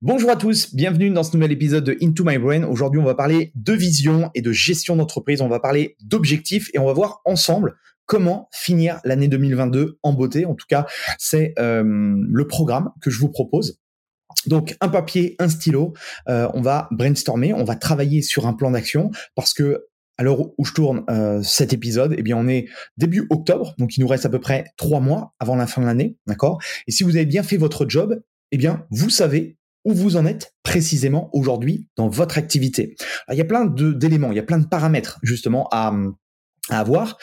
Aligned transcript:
Bonjour 0.00 0.30
à 0.30 0.36
tous, 0.36 0.76
bienvenue 0.76 1.10
dans 1.10 1.24
ce 1.24 1.36
nouvel 1.36 1.50
épisode 1.50 1.82
de 1.82 1.98
Into 2.00 2.22
My 2.22 2.38
Brain. 2.38 2.62
Aujourd'hui, 2.62 3.00
on 3.00 3.04
va 3.04 3.16
parler 3.16 3.50
de 3.56 3.72
vision 3.72 4.30
et 4.32 4.42
de 4.42 4.52
gestion 4.52 4.94
d'entreprise. 4.94 5.40
On 5.40 5.48
va 5.48 5.58
parler 5.58 5.96
d'objectifs 6.00 6.70
et 6.72 6.78
on 6.78 6.86
va 6.86 6.92
voir 6.92 7.20
ensemble 7.24 7.74
comment 8.06 8.48
finir 8.52 9.00
l'année 9.02 9.26
2022 9.26 9.98
en 10.04 10.12
beauté. 10.12 10.46
En 10.46 10.54
tout 10.54 10.66
cas, 10.68 10.86
c'est 11.18 11.52
euh, 11.58 11.82
le 11.84 12.46
programme 12.46 12.92
que 13.02 13.10
je 13.10 13.18
vous 13.18 13.28
propose. 13.28 13.80
Donc 14.46 14.76
un 14.80 14.86
papier, 14.86 15.34
un 15.40 15.48
stylo, 15.48 15.94
euh, 16.28 16.48
on 16.54 16.60
va 16.60 16.86
brainstormer, 16.92 17.52
on 17.52 17.64
va 17.64 17.74
travailler 17.74 18.22
sur 18.22 18.46
un 18.46 18.52
plan 18.52 18.70
d'action 18.70 19.10
parce 19.34 19.52
que 19.52 19.86
à 20.16 20.22
l'heure 20.22 20.42
où 20.58 20.64
je 20.64 20.74
tourne 20.74 21.02
euh, 21.10 21.42
cet 21.42 21.72
épisode, 21.72 22.14
eh 22.16 22.22
bien 22.22 22.36
on 22.36 22.46
est 22.46 22.68
début 22.98 23.26
octobre, 23.30 23.74
donc 23.78 23.96
il 23.96 24.00
nous 24.00 24.08
reste 24.08 24.26
à 24.26 24.28
peu 24.28 24.38
près 24.38 24.66
trois 24.76 25.00
mois 25.00 25.34
avant 25.40 25.56
la 25.56 25.66
fin 25.66 25.80
de 25.80 25.86
l'année, 25.86 26.16
Et 26.86 26.92
si 26.92 27.02
vous 27.02 27.16
avez 27.16 27.26
bien 27.26 27.42
fait 27.42 27.56
votre 27.56 27.88
job, 27.88 28.22
eh 28.52 28.56
bien 28.58 28.86
vous 28.90 29.10
savez 29.10 29.57
où 29.84 29.92
vous 29.92 30.16
en 30.16 30.26
êtes 30.26 30.54
précisément 30.62 31.30
aujourd'hui 31.32 31.88
dans 31.96 32.08
votre 32.08 32.38
activité? 32.38 32.96
il 33.30 33.36
y 33.36 33.40
a 33.40 33.44
plein 33.44 33.66
d'éléments, 33.66 34.30
il 34.32 34.36
y 34.36 34.40
a 34.40 34.44
plein 34.44 34.58
de 34.58 34.66
paramètres 34.66 35.18
justement 35.22 35.68
à, 35.72 35.92
avoir 36.70 37.18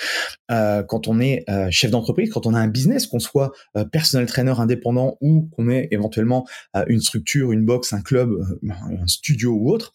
euh, 0.51 0.83
quand 0.83 1.07
on 1.07 1.19
est 1.19 1.43
euh, 1.49 1.67
chef 1.69 1.91
d'entreprise, 1.91 2.31
quand 2.31 2.45
on 2.45 2.53
a 2.53 2.59
un 2.59 2.67
business, 2.67 3.07
qu'on 3.07 3.19
soit 3.19 3.51
euh, 3.77 3.85
personnel 3.85 4.27
trainer 4.27 4.53
indépendant 4.57 5.17
ou 5.21 5.49
qu'on 5.51 5.69
ait 5.69 5.87
éventuellement 5.91 6.47
une 6.87 6.99
structure, 6.99 7.51
une 7.51 7.65
box, 7.65 7.93
un 7.93 8.01
club, 8.01 8.31
un 8.69 9.07
studio 9.07 9.51
ou 9.51 9.71
autre. 9.71 9.93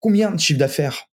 Combien 0.00 0.30
de 0.30 0.40
chiffre 0.40 0.58
d'affaires 0.58 1.06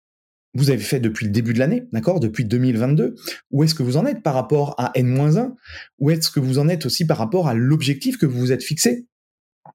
vous 0.53 0.69
avez 0.69 0.80
fait 0.80 1.02
depuis 1.02 1.25
le 1.25 1.31
début 1.31 1.53
de 1.53 1.59
l'année, 1.59 1.84
d'accord, 1.91 2.22
depuis 2.22 2.46
2022 2.46 3.16
Où 3.52 3.64
est-ce 3.64 3.75
que 3.75 3.84
vous 3.84 3.97
en 3.97 4.06
êtes 4.06 4.24
par 4.24 4.34
rapport 4.34 4.74
à 4.78 4.91
N-1 4.96 5.53
Où 6.00 6.12
est-ce 6.12 6.30
que 6.30 6.40
vous 6.40 6.59
en 6.59 6.69
êtes 6.69 6.85
aussi 6.85 7.06
par 7.06 7.18
rapport 7.18 7.50
à 7.50 7.53
l'objectif 7.53 8.18
que 8.18 8.25
vous 8.25 8.40
vous 8.40 8.52
êtes 8.53 8.64
fixé? 8.64 9.06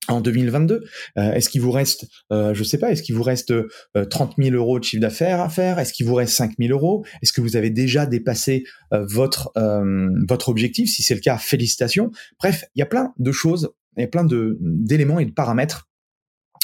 En 0.09 0.21
2022 0.21 0.85
euh, 1.19 1.33
Est-ce 1.33 1.49
qu'il 1.49 1.61
vous 1.61 1.71
reste, 1.71 2.07
euh, 2.33 2.55
je 2.55 2.65
sais 2.65 2.79
pas, 2.79 2.91
est-ce 2.91 3.03
qu'il 3.03 3.15
vous 3.15 3.23
reste 3.23 3.51
euh, 3.51 4.05
30 4.09 4.35
000 4.39 4.55
euros 4.57 4.79
de 4.79 4.85
chiffre 4.85 5.01
d'affaires 5.01 5.41
à 5.41 5.49
faire? 5.49 5.79
Est-ce 5.79 5.93
qu'il 5.93 6.07
vous 6.07 6.15
reste 6.15 6.35
5 6.35 6.53
000 6.59 6.73
euros? 6.73 7.05
Est-ce 7.23 7.33
que 7.33 7.41
vous 7.41 7.57
avez 7.57 7.71
déjà 7.71 8.07
dépassé 8.07 8.65
euh, 8.93 9.05
votre 9.09 9.53
votre 10.29 10.49
objectif? 10.49 10.91
Si 10.91 11.03
c'est 11.03 11.15
le 11.15 11.21
cas, 11.21 11.39
félicitations. 11.39 12.11
Bref, 12.39 12.65
il 12.75 12.81
y 12.81 12.83
a 12.83 12.87
plein 12.87 13.13
de 13.19 13.33
choses, 13.33 13.71
il 13.97 14.03
y 14.03 14.05
a 14.05 14.09
plein 14.09 14.27
d'éléments 14.61 15.19
et 15.19 15.27
de 15.27 15.33
paramètres. 15.33 15.89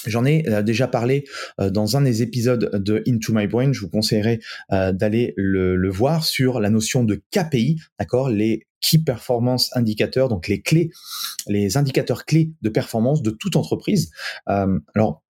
J'en 0.06 0.24
ai 0.24 0.44
déjà 0.62 0.86
parlé 0.86 1.24
dans 1.58 1.96
un 1.96 2.02
des 2.02 2.22
épisodes 2.22 2.70
de 2.72 3.02
Into 3.08 3.32
My 3.32 3.48
Brain. 3.48 3.72
Je 3.72 3.80
vous 3.80 3.88
conseillerais 3.88 4.38
d'aller 4.70 5.34
le, 5.36 5.74
le, 5.74 5.90
voir 5.90 6.24
sur 6.24 6.60
la 6.60 6.70
notion 6.70 7.02
de 7.02 7.20
KPI, 7.32 7.80
d'accord, 7.98 8.28
les 8.28 8.65
Key 8.80 8.98
Performance 8.98 9.70
Indicators, 9.76 10.28
donc 10.28 10.48
les 10.48 10.62
clés, 10.62 10.90
les 11.46 11.76
indicateurs 11.76 12.24
clés 12.24 12.52
de 12.62 12.68
performance 12.68 13.22
de 13.22 13.30
toute 13.30 13.56
entreprise. 13.56 14.10
Euh, 14.48 14.78
alors, 14.94 15.22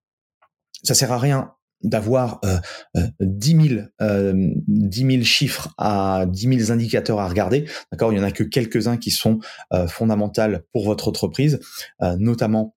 ça 0.83 0.93
sert 0.93 1.11
à 1.11 1.17
rien 1.17 1.51
d'avoir 1.83 2.41
euh, 2.45 3.07
10, 3.19 3.67
000, 3.69 3.81
euh, 4.01 4.33
10 4.67 5.11
000 5.11 5.23
chiffres 5.23 5.73
à 5.77 6.25
10 6.27 6.57
000 6.57 6.71
indicateurs 6.71 7.19
à 7.19 7.27
regarder. 7.27 7.69
D'accord, 7.91 8.11
il 8.11 8.17
y 8.17 8.19
en 8.19 8.23
a 8.23 8.31
que 8.31 8.43
quelques-uns 8.43 8.97
qui 8.97 9.11
sont 9.11 9.39
euh, 9.73 9.87
fondamentaux 9.87 10.41
pour 10.71 10.85
votre 10.85 11.07
entreprise, 11.07 11.59
euh, 12.01 12.15
notamment 12.17 12.75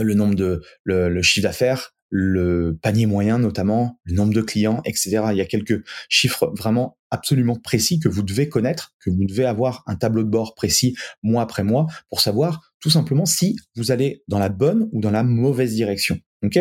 le 0.00 0.14
nombre 0.14 0.34
de 0.36 0.62
le 0.84 1.22
chiffre 1.22 1.42
d'affaires, 1.42 1.94
le 2.10 2.78
panier 2.82 3.06
moyen 3.06 3.38
notamment, 3.38 3.98
le 4.04 4.14
nombre 4.14 4.34
de 4.34 4.42
clients, 4.42 4.82
etc. 4.84 5.22
Il 5.30 5.36
y 5.36 5.40
a 5.40 5.46
quelques 5.46 5.82
chiffres 6.08 6.52
vraiment 6.56 6.98
absolument 7.10 7.56
précis 7.56 7.98
que 8.00 8.08
vous 8.08 8.22
devez 8.22 8.48
connaître, 8.48 8.94
que 9.00 9.10
vous 9.10 9.24
devez 9.24 9.44
avoir 9.44 9.82
un 9.86 9.96
tableau 9.96 10.22
de 10.22 10.28
bord 10.28 10.54
précis 10.54 10.96
mois 11.22 11.42
après 11.42 11.62
mois 11.62 11.86
pour 12.08 12.20
savoir 12.20 12.72
tout 12.80 12.90
simplement 12.90 13.26
si 13.26 13.56
vous 13.76 13.90
allez 13.90 14.22
dans 14.28 14.38
la 14.38 14.48
bonne 14.48 14.88
ou 14.92 15.00
dans 15.00 15.10
la 15.10 15.22
mauvaise 15.22 15.74
direction. 15.74 16.18
Ok? 16.42 16.58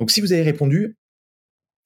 Donc 0.00 0.10
si 0.10 0.20
vous 0.20 0.32
avez 0.32 0.42
répondu 0.42 0.96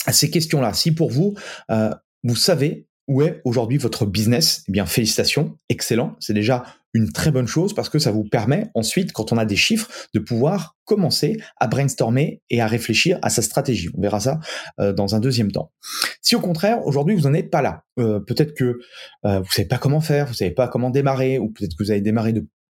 à 0.06 0.12
ces 0.12 0.30
questions-là, 0.30 0.72
si 0.72 0.92
pour 0.92 1.10
vous 1.10 1.34
euh, 1.70 1.94
vous 2.24 2.36
savez 2.36 2.86
où 3.08 3.22
est 3.22 3.40
aujourd'hui 3.44 3.78
votre 3.78 4.06
business, 4.06 4.64
eh 4.68 4.72
bien 4.72 4.86
félicitations, 4.86 5.58
excellent, 5.68 6.16
c'est 6.20 6.34
déjà 6.34 6.64
une 6.94 7.10
très 7.10 7.30
bonne 7.30 7.46
chose 7.46 7.74
parce 7.74 7.88
que 7.88 7.98
ça 7.98 8.12
vous 8.12 8.24
permet 8.24 8.70
ensuite, 8.74 9.12
quand 9.12 9.32
on 9.32 9.38
a 9.38 9.44
des 9.44 9.56
chiffres, 9.56 9.90
de 10.14 10.20
pouvoir 10.20 10.76
commencer 10.84 11.38
à 11.58 11.66
brainstormer 11.66 12.42
et 12.50 12.60
à 12.60 12.66
réfléchir 12.66 13.18
à 13.22 13.30
sa 13.30 13.42
stratégie. 13.42 13.88
On 13.96 14.00
verra 14.00 14.20
ça 14.20 14.40
euh, 14.78 14.92
dans 14.92 15.14
un 15.14 15.20
deuxième 15.20 15.50
temps. 15.50 15.72
Si 16.20 16.36
au 16.36 16.40
contraire, 16.40 16.86
aujourd'hui, 16.86 17.14
vous 17.14 17.22
n'en 17.22 17.34
êtes 17.34 17.50
pas 17.50 17.62
là, 17.62 17.84
euh, 17.98 18.20
peut-être 18.20 18.54
que 18.54 18.78
euh, 19.24 19.40
vous 19.40 19.50
savez 19.50 19.68
pas 19.68 19.78
comment 19.78 20.00
faire, 20.00 20.26
vous 20.26 20.34
savez 20.34 20.50
pas 20.50 20.68
comment 20.68 20.90
démarrer, 20.90 21.38
ou 21.38 21.50
peut-être 21.50 21.76
que 21.76 21.82
vous 21.82 21.90
avez 21.90 22.02
démarré 22.02 22.34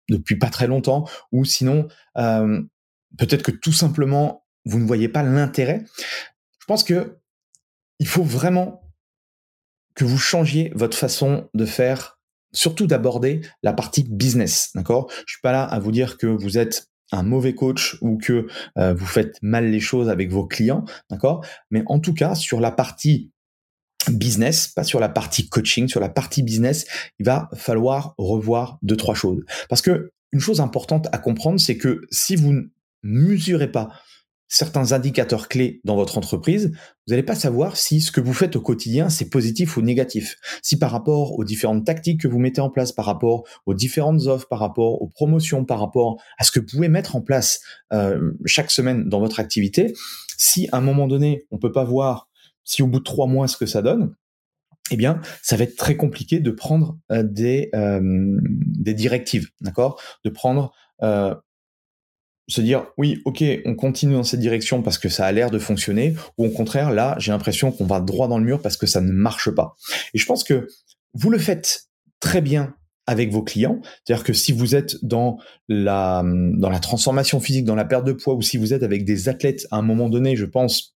depuis 0.08 0.38
pas 0.38 0.50
très 0.50 0.66
longtemps, 0.66 1.08
ou 1.32 1.44
sinon, 1.44 1.88
peut-être 2.14 3.42
que 3.42 3.50
tout 3.50 3.72
simplement, 3.72 4.44
vous 4.64 4.78
ne 4.78 4.86
voyez 4.86 5.08
pas 5.08 5.22
l'intérêt. 5.22 5.84
Je 6.60 6.66
pense 6.66 6.84
que 6.84 7.18
il 7.98 8.06
faut 8.06 8.22
vraiment 8.22 8.83
que 9.94 10.04
vous 10.04 10.18
changiez 10.18 10.72
votre 10.74 10.96
façon 10.96 11.48
de 11.54 11.64
faire 11.64 12.18
surtout 12.52 12.86
d'aborder 12.86 13.40
la 13.62 13.72
partie 13.72 14.04
business, 14.08 14.70
d'accord? 14.74 15.10
Je 15.26 15.32
suis 15.34 15.42
pas 15.42 15.52
là 15.52 15.64
à 15.64 15.78
vous 15.78 15.92
dire 15.92 16.16
que 16.18 16.26
vous 16.26 16.56
êtes 16.58 16.86
un 17.12 17.22
mauvais 17.22 17.54
coach 17.54 17.96
ou 18.00 18.16
que 18.16 18.46
euh, 18.78 18.94
vous 18.94 19.06
faites 19.06 19.36
mal 19.42 19.70
les 19.70 19.80
choses 19.80 20.08
avec 20.08 20.30
vos 20.30 20.46
clients, 20.46 20.84
d'accord? 21.10 21.44
Mais 21.70 21.82
en 21.86 21.98
tout 21.98 22.14
cas, 22.14 22.34
sur 22.34 22.60
la 22.60 22.70
partie 22.70 23.30
business, 24.10 24.68
pas 24.68 24.84
sur 24.84 25.00
la 25.00 25.08
partie 25.08 25.48
coaching, 25.48 25.88
sur 25.88 26.00
la 26.00 26.08
partie 26.08 26.42
business, 26.42 26.86
il 27.18 27.26
va 27.26 27.48
falloir 27.54 28.14
revoir 28.18 28.78
deux 28.82 28.96
trois 28.96 29.14
choses. 29.14 29.42
Parce 29.68 29.82
que 29.82 30.12
une 30.32 30.40
chose 30.40 30.60
importante 30.60 31.08
à 31.12 31.18
comprendre, 31.18 31.60
c'est 31.60 31.76
que 31.76 32.02
si 32.10 32.36
vous 32.36 32.52
ne 32.52 32.62
mesurez 33.02 33.70
pas 33.70 33.90
certains 34.54 34.92
indicateurs 34.92 35.48
clés 35.48 35.80
dans 35.82 35.96
votre 35.96 36.16
entreprise, 36.16 36.68
vous 36.68 37.10
n'allez 37.10 37.24
pas 37.24 37.34
savoir 37.34 37.76
si 37.76 38.00
ce 38.00 38.12
que 38.12 38.20
vous 38.20 38.32
faites 38.32 38.54
au 38.54 38.60
quotidien, 38.60 39.08
c'est 39.08 39.28
positif 39.28 39.76
ou 39.76 39.82
négatif. 39.82 40.36
Si 40.62 40.78
par 40.78 40.92
rapport 40.92 41.36
aux 41.36 41.42
différentes 41.42 41.84
tactiques 41.84 42.20
que 42.20 42.28
vous 42.28 42.38
mettez 42.38 42.60
en 42.60 42.70
place, 42.70 42.92
par 42.92 43.04
rapport 43.04 43.42
aux 43.66 43.74
différentes 43.74 44.26
offres, 44.26 44.46
par 44.46 44.60
rapport 44.60 45.02
aux 45.02 45.08
promotions, 45.08 45.64
par 45.64 45.80
rapport 45.80 46.22
à 46.38 46.44
ce 46.44 46.52
que 46.52 46.60
vous 46.60 46.66
pouvez 46.66 46.88
mettre 46.88 47.16
en 47.16 47.20
place 47.20 47.62
euh, 47.92 48.30
chaque 48.46 48.70
semaine 48.70 49.08
dans 49.08 49.18
votre 49.18 49.40
activité, 49.40 49.92
si 50.38 50.68
à 50.70 50.76
un 50.76 50.82
moment 50.82 51.08
donné, 51.08 51.46
on 51.50 51.58
peut 51.58 51.72
pas 51.72 51.84
voir 51.84 52.28
si 52.62 52.80
au 52.80 52.86
bout 52.86 53.00
de 53.00 53.04
trois 53.04 53.26
mois 53.26 53.48
ce 53.48 53.56
que 53.56 53.66
ça 53.66 53.82
donne, 53.82 54.14
eh 54.92 54.96
bien, 54.96 55.20
ça 55.42 55.56
va 55.56 55.64
être 55.64 55.74
très 55.74 55.96
compliqué 55.96 56.38
de 56.38 56.50
prendre 56.52 56.98
des, 57.10 57.70
des 57.72 58.94
directives, 58.94 59.48
d'accord? 59.60 60.00
De 60.24 60.30
prendre 60.30 60.72
se 62.48 62.60
dire 62.60 62.86
oui, 62.98 63.20
ok, 63.24 63.42
on 63.64 63.74
continue 63.74 64.14
dans 64.14 64.24
cette 64.24 64.40
direction 64.40 64.82
parce 64.82 64.98
que 64.98 65.08
ça 65.08 65.26
a 65.26 65.32
l'air 65.32 65.50
de 65.50 65.58
fonctionner, 65.58 66.14
ou 66.38 66.46
au 66.46 66.50
contraire, 66.50 66.90
là, 66.90 67.16
j'ai 67.18 67.32
l'impression 67.32 67.72
qu'on 67.72 67.86
va 67.86 68.00
droit 68.00 68.28
dans 68.28 68.38
le 68.38 68.44
mur 68.44 68.60
parce 68.60 68.76
que 68.76 68.86
ça 68.86 69.00
ne 69.00 69.12
marche 69.12 69.50
pas. 69.50 69.76
Et 70.12 70.18
je 70.18 70.26
pense 70.26 70.44
que 70.44 70.68
vous 71.14 71.30
le 71.30 71.38
faites 71.38 71.84
très 72.20 72.40
bien 72.40 72.74
avec 73.06 73.30
vos 73.30 73.42
clients, 73.42 73.80
c'est-à-dire 74.04 74.24
que 74.24 74.32
si 74.32 74.52
vous 74.52 74.74
êtes 74.74 74.96
dans 75.04 75.38
la 75.68 76.22
dans 76.24 76.70
la 76.70 76.80
transformation 76.80 77.38
physique, 77.38 77.64
dans 77.64 77.74
la 77.74 77.84
perte 77.84 78.06
de 78.06 78.12
poids, 78.12 78.34
ou 78.34 78.42
si 78.42 78.56
vous 78.56 78.72
êtes 78.72 78.82
avec 78.82 79.04
des 79.04 79.28
athlètes 79.28 79.66
à 79.70 79.76
un 79.76 79.82
moment 79.82 80.08
donné, 80.08 80.36
je 80.36 80.46
pense, 80.46 80.96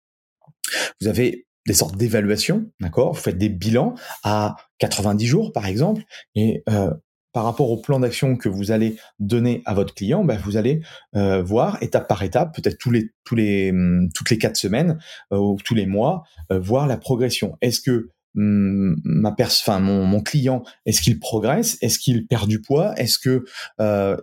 vous 1.01 1.07
avez 1.07 1.47
des 1.67 1.73
sortes 1.73 1.97
d'évaluations, 1.97 2.71
d'accord? 2.79 3.13
Vous 3.13 3.19
faites 3.21 3.37
des 3.37 3.49
bilans 3.49 3.93
à 4.23 4.55
90 4.79 5.25
jours, 5.25 5.51
par 5.51 5.65
exemple, 5.65 6.01
et 6.33 6.63
euh, 6.69 6.91
par 7.33 7.43
rapport 7.43 7.69
au 7.69 7.77
plan 7.77 7.99
d'action 7.99 8.35
que 8.35 8.49
vous 8.49 8.71
allez 8.71 8.97
donner 9.19 9.61
à 9.65 9.73
votre 9.73 9.93
client, 9.93 10.23
ben 10.23 10.37
vous 10.37 10.57
allez 10.57 10.81
euh, 11.15 11.43
voir 11.43 11.81
étape 11.81 12.07
par 12.07 12.23
étape, 12.23 12.55
peut-être 12.55 12.77
tous 12.77 12.91
les 12.91 13.11
tous 13.25 13.35
les 13.35 13.71
hum, 13.71 14.09
toutes 14.13 14.29
les 14.29 14.37
quatre 14.37 14.57
semaines 14.57 14.99
euh, 15.31 15.37
ou 15.37 15.57
tous 15.63 15.75
les 15.75 15.85
mois, 15.85 16.23
euh, 16.51 16.59
voir 16.59 16.87
la 16.87 16.97
progression. 16.97 17.57
Est-ce 17.61 17.81
que 17.81 18.09
hum, 18.35 18.99
ma 19.03 19.35
enfin 19.39 19.79
mon, 19.79 20.05
mon 20.05 20.21
client, 20.21 20.63
est-ce 20.85 21.01
qu'il 21.01 21.19
progresse? 21.19 21.77
Est-ce 21.81 21.99
qu'il 21.99 22.27
perd 22.27 22.47
du 22.47 22.61
poids? 22.61 22.93
Est-ce 22.97 23.19
que 23.19 23.45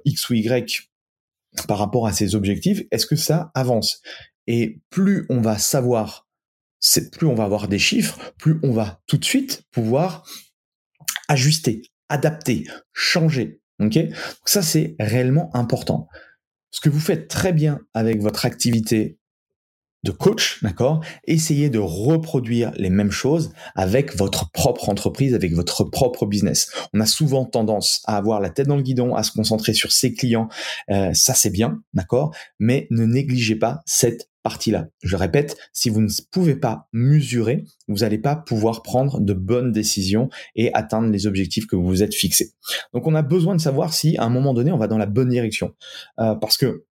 X 0.04 0.30
ou 0.30 0.34
Y 0.34 0.90
par 1.68 1.78
rapport 1.78 2.06
à 2.06 2.12
ses 2.12 2.34
objectifs, 2.34 2.82
est-ce 2.90 3.06
que 3.06 3.16
ça 3.16 3.50
avance? 3.54 4.02
Et 4.46 4.80
plus 4.90 5.26
on 5.30 5.40
va 5.40 5.58
savoir, 5.58 6.28
plus 7.12 7.26
on 7.26 7.34
va 7.34 7.44
avoir 7.44 7.68
des 7.68 7.78
chiffres, 7.78 8.34
plus 8.38 8.58
on 8.62 8.72
va 8.72 9.00
tout 9.06 9.16
de 9.16 9.24
suite 9.24 9.62
pouvoir 9.70 10.24
ajuster, 11.28 11.82
adapter, 12.08 12.66
changer. 12.92 13.60
Ok? 13.80 13.98
Ça, 14.44 14.62
c'est 14.62 14.96
réellement 14.98 15.54
important. 15.54 16.08
Ce 16.70 16.80
que 16.80 16.88
vous 16.88 17.00
faites 17.00 17.28
très 17.28 17.52
bien 17.52 17.80
avec 17.94 18.20
votre 18.20 18.46
activité 18.46 19.18
de 20.04 20.10
coach, 20.10 20.62
d'accord? 20.62 21.02
Essayez 21.26 21.70
de 21.70 21.78
reproduire 21.78 22.72
les 22.76 22.90
mêmes 22.90 23.10
choses 23.10 23.52
avec 23.74 24.14
votre 24.16 24.50
propre 24.52 24.90
entreprise, 24.90 25.34
avec 25.34 25.54
votre 25.54 25.82
propre 25.84 26.26
business. 26.26 26.70
On 26.92 27.00
a 27.00 27.06
souvent 27.06 27.46
tendance 27.46 28.02
à 28.04 28.16
avoir 28.16 28.40
la 28.40 28.50
tête 28.50 28.68
dans 28.68 28.76
le 28.76 28.82
guidon, 28.82 29.14
à 29.14 29.22
se 29.22 29.32
concentrer 29.32 29.72
sur 29.72 29.90
ses 29.90 30.12
clients. 30.12 30.48
Euh, 30.90 31.12
ça, 31.14 31.32
c'est 31.34 31.50
bien, 31.50 31.82
d'accord? 31.94 32.34
Mais 32.58 32.86
ne 32.90 33.06
négligez 33.06 33.56
pas 33.56 33.82
cette 33.86 34.28
partie-là. 34.42 34.88
Je 35.02 35.16
répète, 35.16 35.56
si 35.72 35.88
vous 35.88 36.02
ne 36.02 36.08
pouvez 36.30 36.54
pas 36.54 36.86
mesurer, 36.92 37.64
vous 37.88 38.00
n'allez 38.00 38.18
pas 38.18 38.36
pouvoir 38.36 38.82
prendre 38.82 39.20
de 39.20 39.32
bonnes 39.32 39.72
décisions 39.72 40.28
et 40.54 40.72
atteindre 40.74 41.08
les 41.08 41.26
objectifs 41.26 41.66
que 41.66 41.76
vous 41.76 41.86
vous 41.86 42.02
êtes 42.02 42.14
fixés. 42.14 42.52
Donc 42.92 43.06
on 43.06 43.14
a 43.14 43.22
besoin 43.22 43.56
de 43.56 43.60
savoir 43.60 43.94
si 43.94 44.18
à 44.18 44.24
un 44.24 44.28
moment 44.28 44.52
donné 44.52 44.70
on 44.70 44.76
va 44.76 44.86
dans 44.86 44.98
la 44.98 45.06
bonne 45.06 45.30
direction. 45.30 45.72
Euh, 46.20 46.34
parce 46.34 46.58
que 46.58 46.84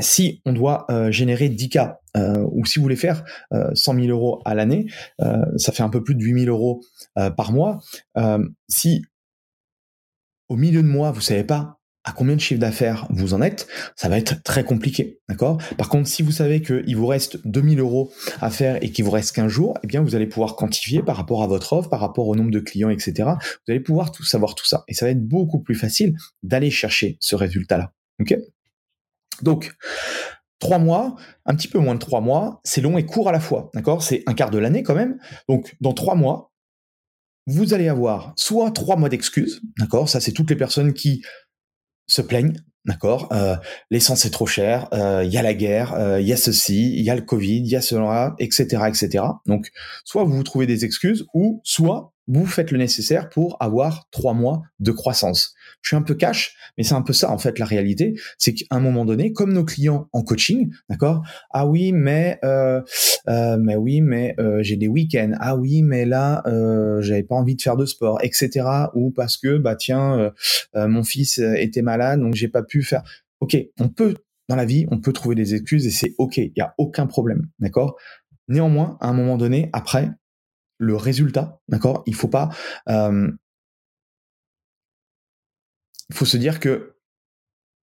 si 0.00 0.42
on 0.44 0.52
doit 0.52 0.86
euh, 0.90 1.10
générer 1.10 1.48
10 1.48 1.68
cas, 1.68 2.00
euh, 2.16 2.46
ou 2.52 2.64
si 2.64 2.78
vous 2.78 2.82
voulez 2.82 2.96
faire 2.96 3.24
100 3.74 3.94
000 3.94 4.06
euros 4.06 4.40
à 4.44 4.54
l'année, 4.54 4.86
ça 5.56 5.72
fait 5.72 5.82
un 5.82 5.88
peu 5.88 6.02
plus 6.02 6.14
de 6.14 6.22
8 6.22 6.44
000 6.44 6.54
euros 6.54 6.82
par 7.36 7.52
mois. 7.52 7.80
si 8.68 9.02
au 10.48 10.56
milieu 10.56 10.82
de 10.82 10.88
mois, 10.88 11.10
vous 11.10 11.20
savez 11.20 11.44
pas 11.44 11.76
à 12.06 12.12
combien 12.12 12.36
de 12.36 12.40
chiffre 12.40 12.60
d'affaires 12.60 13.06
vous 13.10 13.34
en 13.34 13.42
êtes, 13.42 13.66
ça 13.96 14.08
va 14.08 14.16
être 14.16 14.42
très 14.44 14.62
compliqué, 14.64 15.18
d'accord? 15.28 15.60
Par 15.76 15.88
contre, 15.88 16.08
si 16.08 16.22
vous 16.22 16.30
savez 16.30 16.62
qu'il 16.62 16.96
vous 16.96 17.06
reste 17.06 17.44
2000 17.46 17.80
euros 17.80 18.12
à 18.40 18.48
faire 18.48 18.82
et 18.82 18.92
qu'il 18.92 19.04
vous 19.04 19.10
reste 19.10 19.34
15 19.34 19.48
jours, 19.48 19.76
eh 19.82 19.88
bien, 19.88 20.02
vous 20.02 20.14
allez 20.14 20.28
pouvoir 20.28 20.54
quantifier 20.54 21.02
par 21.02 21.16
rapport 21.16 21.42
à 21.42 21.48
votre 21.48 21.72
offre, 21.72 21.90
par 21.90 21.98
rapport 21.98 22.28
au 22.28 22.36
nombre 22.36 22.52
de 22.52 22.60
clients, 22.60 22.90
etc. 22.90 23.12
Vous 23.26 23.70
allez 23.72 23.80
pouvoir 23.80 24.12
tout 24.12 24.22
savoir 24.22 24.54
tout 24.54 24.64
ça. 24.64 24.84
Et 24.86 24.94
ça 24.94 25.04
va 25.06 25.10
être 25.10 25.26
beaucoup 25.26 25.58
plus 25.58 25.74
facile 25.74 26.14
d'aller 26.44 26.70
chercher 26.70 27.18
ce 27.20 27.34
résultat-là, 27.34 27.92
ok? 28.20 28.36
Donc, 29.42 29.74
trois 30.58 30.78
mois, 30.78 31.16
un 31.44 31.54
petit 31.54 31.68
peu 31.68 31.78
moins 31.78 31.94
de 31.94 32.00
trois 32.00 32.20
mois, 32.20 32.60
c'est 32.64 32.80
long 32.80 32.98
et 32.98 33.06
court 33.06 33.28
à 33.28 33.32
la 33.32 33.40
fois, 33.40 33.70
d'accord? 33.74 34.02
C'est 34.02 34.22
un 34.26 34.34
quart 34.34 34.50
de 34.50 34.58
l'année 34.58 34.82
quand 34.82 34.94
même. 34.94 35.18
Donc, 35.48 35.76
dans 35.80 35.92
trois 35.92 36.14
mois, 36.14 36.52
vous 37.46 37.74
allez 37.74 37.88
avoir 37.88 38.32
soit 38.36 38.70
trois 38.72 38.96
mois 38.96 39.08
d'excuses, 39.08 39.60
d'accord? 39.78 40.08
Ça, 40.08 40.20
c'est 40.20 40.32
toutes 40.32 40.50
les 40.50 40.56
personnes 40.56 40.94
qui 40.94 41.22
se 42.06 42.22
plaignent, 42.22 42.56
d'accord? 42.84 43.28
Euh, 43.32 43.56
L'essence 43.90 44.24
est 44.24 44.30
trop 44.30 44.46
cher, 44.46 44.88
il 44.92 44.98
euh, 44.98 45.24
y 45.24 45.36
a 45.36 45.42
la 45.42 45.54
guerre, 45.54 45.92
il 45.96 46.02
euh, 46.02 46.20
y 46.20 46.32
a 46.32 46.36
ceci, 46.36 46.96
il 46.96 47.04
y 47.04 47.10
a 47.10 47.14
le 47.14 47.22
Covid, 47.22 47.58
il 47.58 47.68
y 47.68 47.76
a 47.76 47.82
cela, 47.82 48.34
etc., 48.38 48.84
etc. 48.88 49.24
Donc, 49.46 49.70
soit 50.04 50.24
vous 50.24 50.36
vous 50.36 50.42
trouvez 50.42 50.66
des 50.66 50.84
excuses, 50.84 51.26
ou 51.34 51.60
soit 51.64 52.12
vous 52.28 52.46
faites 52.46 52.70
le 52.70 52.78
nécessaire 52.78 53.28
pour 53.28 53.56
avoir 53.60 54.08
trois 54.10 54.34
mois 54.34 54.62
de 54.80 54.92
croissance. 54.92 55.54
Je 55.86 55.90
suis 55.90 55.96
un 55.96 56.02
peu 56.02 56.16
cash, 56.16 56.56
mais 56.76 56.82
c'est 56.82 56.96
un 56.96 57.02
peu 57.02 57.12
ça 57.12 57.30
en 57.30 57.38
fait 57.38 57.60
la 57.60 57.64
réalité. 57.64 58.18
C'est 58.38 58.54
qu'à 58.54 58.64
un 58.72 58.80
moment 58.80 59.04
donné, 59.04 59.32
comme 59.32 59.52
nos 59.52 59.64
clients 59.64 60.08
en 60.12 60.24
coaching, 60.24 60.72
d'accord 60.88 61.22
Ah 61.50 61.64
oui, 61.64 61.92
mais 61.92 62.40
euh, 62.44 62.82
euh, 63.28 63.56
mais 63.56 63.76
oui, 63.76 64.00
mais 64.00 64.34
euh, 64.40 64.64
j'ai 64.64 64.74
des 64.74 64.88
week-ends. 64.88 65.30
Ah 65.38 65.54
oui, 65.54 65.82
mais 65.82 66.04
là 66.04 66.42
j'avais 67.02 67.22
pas 67.22 67.36
envie 67.36 67.54
de 67.54 67.62
faire 67.62 67.76
de 67.76 67.86
sport, 67.86 68.18
etc. 68.24 68.66
Ou 68.94 69.12
parce 69.12 69.36
que 69.36 69.58
bah 69.58 69.76
tiens, 69.76 70.32
mon 70.74 71.04
fils 71.04 71.38
était 71.38 71.82
malade, 71.82 72.18
donc 72.18 72.34
j'ai 72.34 72.48
pas 72.48 72.64
pu 72.64 72.82
faire. 72.82 73.04
Ok, 73.38 73.56
on 73.78 73.88
peut 73.88 74.14
dans 74.48 74.56
la 74.56 74.64
vie, 74.64 74.86
on 74.90 74.98
peut 74.98 75.12
trouver 75.12 75.36
des 75.36 75.54
excuses 75.54 75.86
et 75.86 75.90
c'est 75.90 76.16
ok, 76.18 76.38
il 76.38 76.52
y 76.56 76.62
a 76.62 76.74
aucun 76.78 77.06
problème, 77.06 77.46
d'accord? 77.60 77.96
Néanmoins, 78.48 78.98
à 79.00 79.08
un 79.08 79.12
moment 79.12 79.36
donné, 79.36 79.70
après, 79.72 80.10
le 80.78 80.96
résultat, 80.96 81.60
d'accord? 81.68 82.02
Il 82.06 82.16
faut 82.16 82.26
pas. 82.26 82.50
Il 86.10 86.16
faut 86.16 86.24
se 86.24 86.36
dire 86.36 86.60
que 86.60 86.96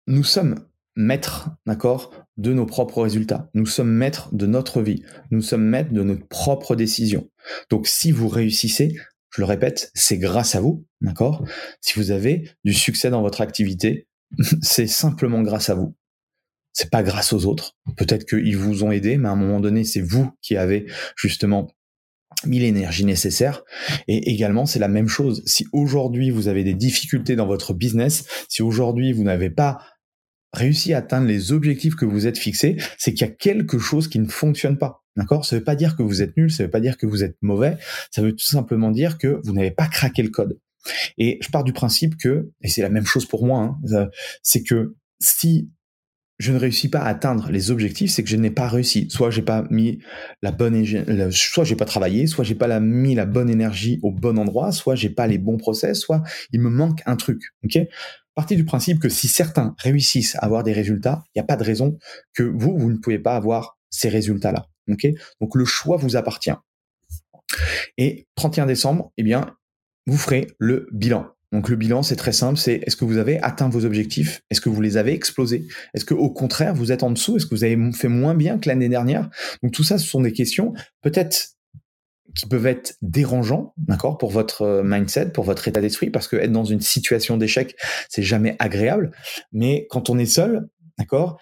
nous 0.07 0.25
sommes 0.25 0.67
maîtres, 0.97 1.51
d'accord, 1.67 2.13
de 2.37 2.53
nos 2.53 2.67
propres 2.67 3.03
résultats. 3.03 3.51
Nous 3.55 3.67
sommes 3.67 3.91
maîtres 3.91 4.35
de 4.35 4.47
notre 4.47 4.83
vie. 4.83 5.05
Nous 5.31 5.43
sommes 5.43 5.65
maîtres 5.65 5.93
de 5.93 6.03
notre 6.03 6.27
propre 6.27 6.75
décision. 6.75 7.31
Donc, 7.71 7.87
si 7.87 8.11
vous 8.11 8.29
réussissez, 8.29 8.97
je 9.31 9.41
le 9.41 9.47
répète, 9.47 9.91
c'est 9.95 10.19
grâce 10.19 10.55
à 10.55 10.61
vous, 10.61 10.87
d'accord? 11.01 11.47
Si 11.81 11.99
vous 11.99 12.11
avez 12.11 12.51
du 12.65 12.75
succès 12.75 13.11
dans 13.11 13.23
votre 13.23 13.41
activité, 13.41 14.09
c'est 14.63 14.87
simplement 14.87 15.43
grâce 15.43 15.71
à 15.71 15.75
vous. 15.75 15.97
C'est 16.73 16.91
pas 16.91 17.03
grâce 17.03 17.33
aux 17.33 17.47
autres. 17.47 17.77
Peut-être 17.97 18.25
qu'ils 18.25 18.57
vous 18.57 18.85
ont 18.85 18.93
aidé, 18.93 19.17
mais 19.17 19.29
à 19.29 19.33
un 19.33 19.37
moment 19.37 19.61
donné, 19.61 19.85
c'est 19.85 20.01
vous 20.01 20.31
qui 20.41 20.57
avez 20.57 20.87
justement 21.17 21.69
mis 22.47 22.59
l'énergie 22.59 23.05
nécessaire. 23.05 23.63
Et 24.09 24.31
également, 24.31 24.67
c'est 24.67 24.79
la 24.79 24.89
même 24.89 25.09
chose. 25.09 25.43
Si 25.47 25.67
aujourd'hui 25.73 26.31
vous 26.31 26.49
avez 26.49 26.65
des 26.65 26.75
difficultés 26.75 27.37
dans 27.37 27.47
votre 27.47 27.75
business, 27.75 28.25
si 28.49 28.63
aujourd'hui 28.63 29.13
vous 29.13 29.25
n'avez 29.25 29.51
pas 29.51 29.79
réussi 30.53 30.93
à 30.93 30.99
atteindre 30.99 31.27
les 31.27 31.53
objectifs 31.53 31.95
que 31.95 32.05
vous 32.05 32.27
êtes 32.27 32.39
fixés, 32.39 32.77
c'est 32.99 33.13
qu'il 33.13 33.27
y 33.27 33.31
a 33.31 33.33
quelque 33.33 33.79
chose 33.79 34.09
qui 34.09 34.19
ne 34.19 34.29
fonctionne 34.29 34.79
pas. 34.79 35.03
D'accord? 35.17 35.45
Ça 35.45 35.57
ne 35.57 35.61
veut 35.61 35.65
pas 35.65 35.77
dire 35.77 35.97
que 35.97 36.03
vous 36.03 36.23
êtes 36.23 36.37
nul, 36.37 36.51
ça 36.51 36.63
ne 36.63 36.67
veut 36.67 36.71
pas 36.71 36.81
dire 36.81 36.97
que 36.97 37.07
vous 37.07 37.25
êtes 37.25 37.37
mauvais, 37.43 37.77
ça 38.11 38.23
veut 38.23 38.33
tout 38.33 38.49
simplement 38.49 38.91
dire 38.91 39.19
que 39.19 39.41
vous 39.45 39.53
n'avez 39.53 39.71
pas 39.71 39.87
craqué 39.87 40.23
le 40.23 40.31
code. 40.31 40.59
Et 41.19 41.39
je 41.43 41.49
pars 41.51 41.65
du 41.65 41.73
principe 41.73 42.17
que, 42.17 42.51
et 42.63 42.69
c'est 42.69 42.83
la 42.83 42.89
même 42.89 43.05
chose 43.05 43.27
pour 43.27 43.45
moi, 43.45 43.61
hein, 43.61 43.79
euh, 43.93 44.07
c'est 44.43 44.63
que 44.63 44.95
si 45.21 45.71
je 46.41 46.53
ne 46.53 46.59
réussis 46.59 46.89
pas 46.89 47.01
à 47.01 47.09
atteindre 47.09 47.51
les 47.51 47.71
objectifs, 47.71 48.11
c'est 48.11 48.25
que 48.25 48.31
je 48.31 48.37
n'ai 48.37 48.51
pas 48.51 48.67
réussi. 48.67 49.09
Soit 49.11 49.31
j'ai 49.31 49.43
pas 49.43 49.67
mis 49.71 50.01
la 50.41 50.53
bonne, 50.53 50.85
soit 51.31 51.65
j'ai 51.65 51.77
pas 51.77 51.85
travaillé, 51.85 52.27
soit 52.27 52.45
j'ai 52.45 52.55
pas 52.55 52.81
mis 52.81 53.15
la 53.15 53.27
bonne 53.27 53.51
énergie 53.51 54.01
au 54.03 54.11
bon 54.11 54.39
endroit, 54.39 54.73
soit 54.73 54.95
j'ai 54.95 55.11
pas 55.11 55.27
les 55.27 55.37
bons 55.37 55.59
process, 55.59 56.01
soit 56.01 56.23
il 56.51 56.61
me 56.61 56.71
manque 56.71 57.03
un 57.05 57.17
truc. 57.17 57.43
Ok? 57.63 57.79
Partez 58.35 58.57
du 58.57 58.65
principe 58.65 59.01
que 59.01 59.11
si 59.11 59.29
certains 59.29 59.75
réussissent 59.79 60.35
à 60.37 60.39
avoir 60.39 60.63
des 60.63 60.73
résultats, 60.73 61.23
il 61.27 61.39
n'y 61.39 61.43
a 61.43 61.47
pas 61.47 61.57
de 61.57 61.65
raison 61.65 61.99
que 62.33 62.43
vous, 62.43 62.79
vous 62.79 62.91
ne 62.91 62.97
pouvez 62.97 63.19
pas 63.19 63.37
avoir 63.37 63.79
ces 63.91 64.09
résultats-là. 64.09 64.67
Ok? 64.89 65.07
Donc 65.43 65.55
le 65.55 65.67
choix 65.67 65.99
vous 65.99 66.17
appartient. 66.17 66.57
Et 67.99 68.29
31 68.37 68.65
décembre, 68.65 69.13
eh 69.19 69.23
bien, 69.23 69.57
vous 70.07 70.17
ferez 70.17 70.47
le 70.59 70.89
bilan. 70.91 71.27
Donc 71.53 71.69
le 71.69 71.77
bilan, 71.77 72.03
c'est 72.03 72.17
très 72.17 72.33
simple, 72.33 72.59
c'est 72.59 72.75
est-ce 72.87 72.97
que 72.97 73.05
vous 73.05 73.19
avez 73.19 73.41
atteint 73.43 73.69
vos 73.69 73.85
objectifs? 73.85 74.43
Est-ce 74.51 74.61
que 74.61 74.69
vous 74.69 74.81
les 74.81 74.97
avez 74.97 75.13
explosés? 75.13 75.67
Est-ce 75.95 76.05
que 76.05 76.15
au 76.15 76.31
contraire, 76.31 76.75
vous 76.75 76.93
êtes 76.93 77.03
en 77.03 77.11
dessous? 77.11 77.37
Est-ce 77.37 77.47
que 77.47 77.55
vous 77.55 77.65
avez 77.65 77.77
fait 77.93 78.09
moins 78.09 78.35
bien 78.35 78.59
que 78.59 78.69
l'année 78.69 78.89
dernière? 78.89 79.29
Donc 79.63 79.73
tout 79.73 79.83
ça, 79.83 79.99
ce 79.99 80.07
sont 80.07 80.21
des 80.21 80.33
questions 80.33 80.75
peut-être 81.03 81.57
qui 82.37 82.47
peuvent 82.47 82.67
être 82.67 82.95
dérangeants, 83.03 83.75
d'accord, 83.77 84.19
pour 84.19 84.31
votre 84.31 84.63
euh, 84.63 84.83
mindset, 84.85 85.31
pour 85.31 85.45
votre 85.45 85.67
état 85.67 85.81
d'esprit, 85.81 86.11
parce 86.11 86.29
que 86.29 86.37
être 86.37 86.53
dans 86.53 86.65
une 86.65 86.81
situation 86.81 87.37
d'échec, 87.37 87.75
c'est 88.09 88.23
jamais 88.23 88.55
agréable. 88.61 89.11
Mais 89.53 89.89
quand 89.91 90.11
on 90.11 90.19
est 90.19 90.27
seul, 90.27 90.69
d'accord, 90.97 91.41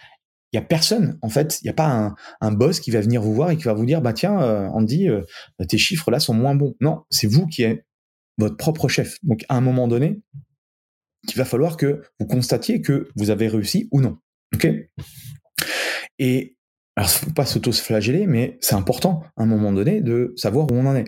il 0.52 0.56
y 0.56 0.58
a 0.58 0.62
personne 0.62 1.18
en 1.20 1.28
fait. 1.28 1.60
Il 1.60 1.64
n'y 1.64 1.70
a 1.70 1.74
pas 1.74 2.14
un, 2.40 2.52
boss 2.52 2.80
qui 2.80 2.90
va 2.90 3.00
venir 3.00 3.20
vous 3.20 3.34
voir 3.34 3.50
et 3.50 3.56
qui 3.56 3.64
va 3.64 3.74
vous 3.74 3.84
dire 3.84 4.00
bah 4.00 4.14
tiens 4.14 4.40
euh, 4.40 4.66
Andy 4.68 5.08
euh, 5.08 5.20
tes 5.68 5.76
chiffres 5.76 6.10
là 6.10 6.20
sont 6.20 6.32
moins 6.32 6.54
bons. 6.54 6.74
Non 6.80 7.02
c'est 7.10 7.26
vous 7.26 7.46
qui 7.46 7.64
êtes 7.64 7.84
votre 8.38 8.56
propre 8.56 8.88
chef. 8.88 9.18
Donc 9.22 9.44
à 9.48 9.56
un 9.56 9.60
moment 9.60 9.88
donné, 9.88 10.20
il 11.28 11.34
va 11.34 11.44
falloir 11.44 11.76
que 11.76 12.02
vous 12.18 12.26
constatiez 12.26 12.80
que 12.80 13.08
vous 13.16 13.30
avez 13.30 13.48
réussi 13.48 13.88
ou 13.92 14.00
non. 14.00 14.18
OK? 14.54 14.68
Et 16.18 16.56
alors, 16.96 17.10
faut 17.10 17.30
pas 17.30 17.46
s'auto-flageller, 17.46 18.26
mais 18.26 18.58
c'est 18.60 18.74
important 18.74 19.22
à 19.36 19.44
un 19.44 19.46
moment 19.46 19.72
donné 19.72 20.00
de 20.00 20.32
savoir 20.36 20.66
où 20.70 20.74
on 20.74 20.86
en 20.86 20.96
est. 20.96 21.04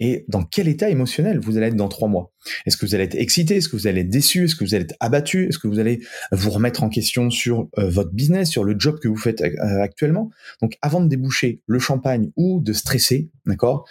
et 0.00 0.26
dans 0.28 0.42
quel 0.42 0.68
état 0.68 0.90
émotionnel 0.90 1.38
vous 1.38 1.56
allez 1.56 1.68
être 1.68 1.76
dans 1.76 1.88
trois 1.88 2.08
mois? 2.08 2.32
Est-ce 2.66 2.76
que 2.76 2.84
vous 2.84 2.94
allez 2.94 3.04
être 3.04 3.14
excité? 3.14 3.56
Est-ce 3.56 3.70
que 3.70 3.76
vous 3.76 3.86
allez 3.86 4.02
être 4.02 4.10
déçu? 4.10 4.44
Est-ce 4.44 4.56
que 4.56 4.64
vous 4.64 4.74
allez 4.74 4.84
être 4.84 4.96
abattu? 5.00 5.46
Est-ce 5.48 5.58
que 5.58 5.68
vous 5.68 5.78
allez 5.78 6.00
vous 6.32 6.50
remettre 6.50 6.82
en 6.82 6.90
question 6.90 7.30
sur 7.30 7.68
euh, 7.78 7.88
votre 7.88 8.12
business, 8.12 8.50
sur 8.50 8.64
le 8.64 8.74
job 8.78 8.98
que 9.00 9.08
vous 9.08 9.16
faites 9.16 9.40
euh, 9.40 9.80
actuellement? 9.80 10.30
Donc 10.60 10.76
avant 10.82 11.00
de 11.00 11.08
déboucher 11.08 11.62
le 11.66 11.78
champagne 11.78 12.30
ou 12.36 12.60
de 12.60 12.74
stresser, 12.74 13.30
d'accord? 13.46 13.88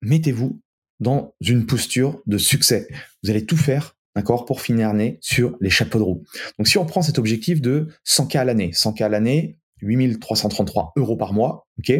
Mettez-vous 0.00 0.58
dans 1.00 1.34
une 1.40 1.66
posture 1.66 2.20
de 2.26 2.38
succès. 2.38 2.88
Vous 3.22 3.30
allez 3.30 3.46
tout 3.46 3.56
faire 3.56 3.96
d'accord, 4.18 4.44
pour 4.44 4.60
finir 4.62 4.92
sur 5.20 5.56
les 5.60 5.70
chapeaux 5.70 5.98
de 5.98 6.02
roue. 6.02 6.24
Donc 6.58 6.66
si 6.66 6.76
on 6.76 6.84
prend 6.84 7.02
cet 7.02 7.18
objectif 7.18 7.60
de 7.60 7.86
100K 8.04 8.38
à 8.38 8.44
l'année, 8.44 8.70
100K 8.70 9.04
à 9.04 9.08
l'année, 9.08 9.60
8333 9.82 10.92
euros 10.96 11.16
par 11.16 11.32
mois, 11.32 11.68
ok 11.78 11.92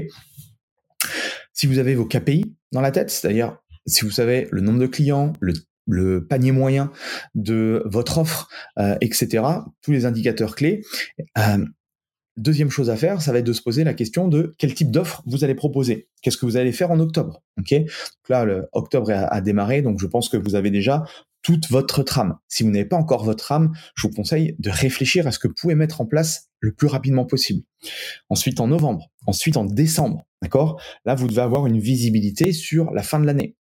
Si 1.53 1.69
vous 1.69 1.79
avez 1.79 1.95
vos 1.95 2.07
KPI 2.07 2.57
dans 2.73 2.81
la 2.81 2.91
tête, 2.91 3.11
c'est-à-dire 3.11 3.59
si 3.87 4.05
vous 4.05 4.11
savez 4.11 4.49
le 4.51 4.61
nombre 4.61 4.81
de 4.81 4.87
clients, 4.87 5.33
le, 5.41 6.27
panier 6.27 6.51
moyen 6.51 6.91
de 7.37 7.83
votre 7.87 8.19
offre, 8.19 8.49
euh, 8.79 8.97
etc., 9.01 9.45
tous 9.81 9.93
les 9.93 10.05
indicateurs 10.05 10.57
clés, 10.57 10.83
euh, 11.39 11.65
Deuxième 12.39 12.71
chose 12.71 12.89
à 12.89 12.97
faire, 12.97 13.21
ça 13.21 13.33
va 13.33 13.41
être 13.41 13.47
de 13.47 13.53
se 13.53 13.63
poser 13.63 13.83
la 13.83 13.95
question 13.95 14.29
de 14.29 14.55
quel 14.59 14.73
type 14.73 14.93
d'offre 14.93 15.25
vous 15.27 15.43
allez 15.43 15.57
proposer. 15.57 16.09
Qu'est-ce 16.23 16.37
que 16.37 16.47
vous 16.47 16.57
allez 16.57 16.71
faire 16.71 16.93
en 16.93 17.01
octobre 17.01 17.43
Ok? 17.59 17.75
Là, 18.29 18.47
octobre 18.73 19.11
a, 19.11 19.25
a, 19.25 19.41
démarré, 19.41 19.83
donc 19.83 19.99
je 20.01 20.07
pense 20.07 20.29
que 20.29 20.37
vous 20.37 20.55
avez 20.55 20.71
déjà 20.71 21.05
toute 21.43 21.69
votre 21.69 22.05
trame. 22.05 22.37
Si 22.47 22.63
vous 22.63 22.71
n'avez 22.71 22.85
pas 22.85 22.97
encore 22.97 23.25
votre 23.25 23.45
trame, 23.45 23.73
je 23.97 24.07
vous 24.07 24.15
conseille 24.15 24.55
de 24.61 24.71
réfléchir 24.71 25.27
à 25.27 25.33
ce 25.33 25.41
que 25.41 25.49
vous 25.49 25.55
pouvez 25.61 25.75
mettre 25.75 26.01
en 26.01 26.07
place 26.07 26.49
le 26.61 26.73
plus 26.73 26.87
rapidement 26.87 27.25
possible. 27.25 27.65
Ensuite 28.29 28.61
en 28.61 28.69
novembre, 28.69 29.11
ensuite 29.27 29.57
en 29.57 29.65
décembre, 29.65 30.25
d'accord? 30.41 30.81
Là, 31.05 31.17
vous 31.17 31.27
devez 31.27 31.43
avoir 31.43 31.67
une 31.67 31.81
visibilité 31.81 32.53
sur 32.53 32.93
la 32.93 33.03
fin 33.03 33.19
de 33.19 33.27
l'année. 33.27 33.57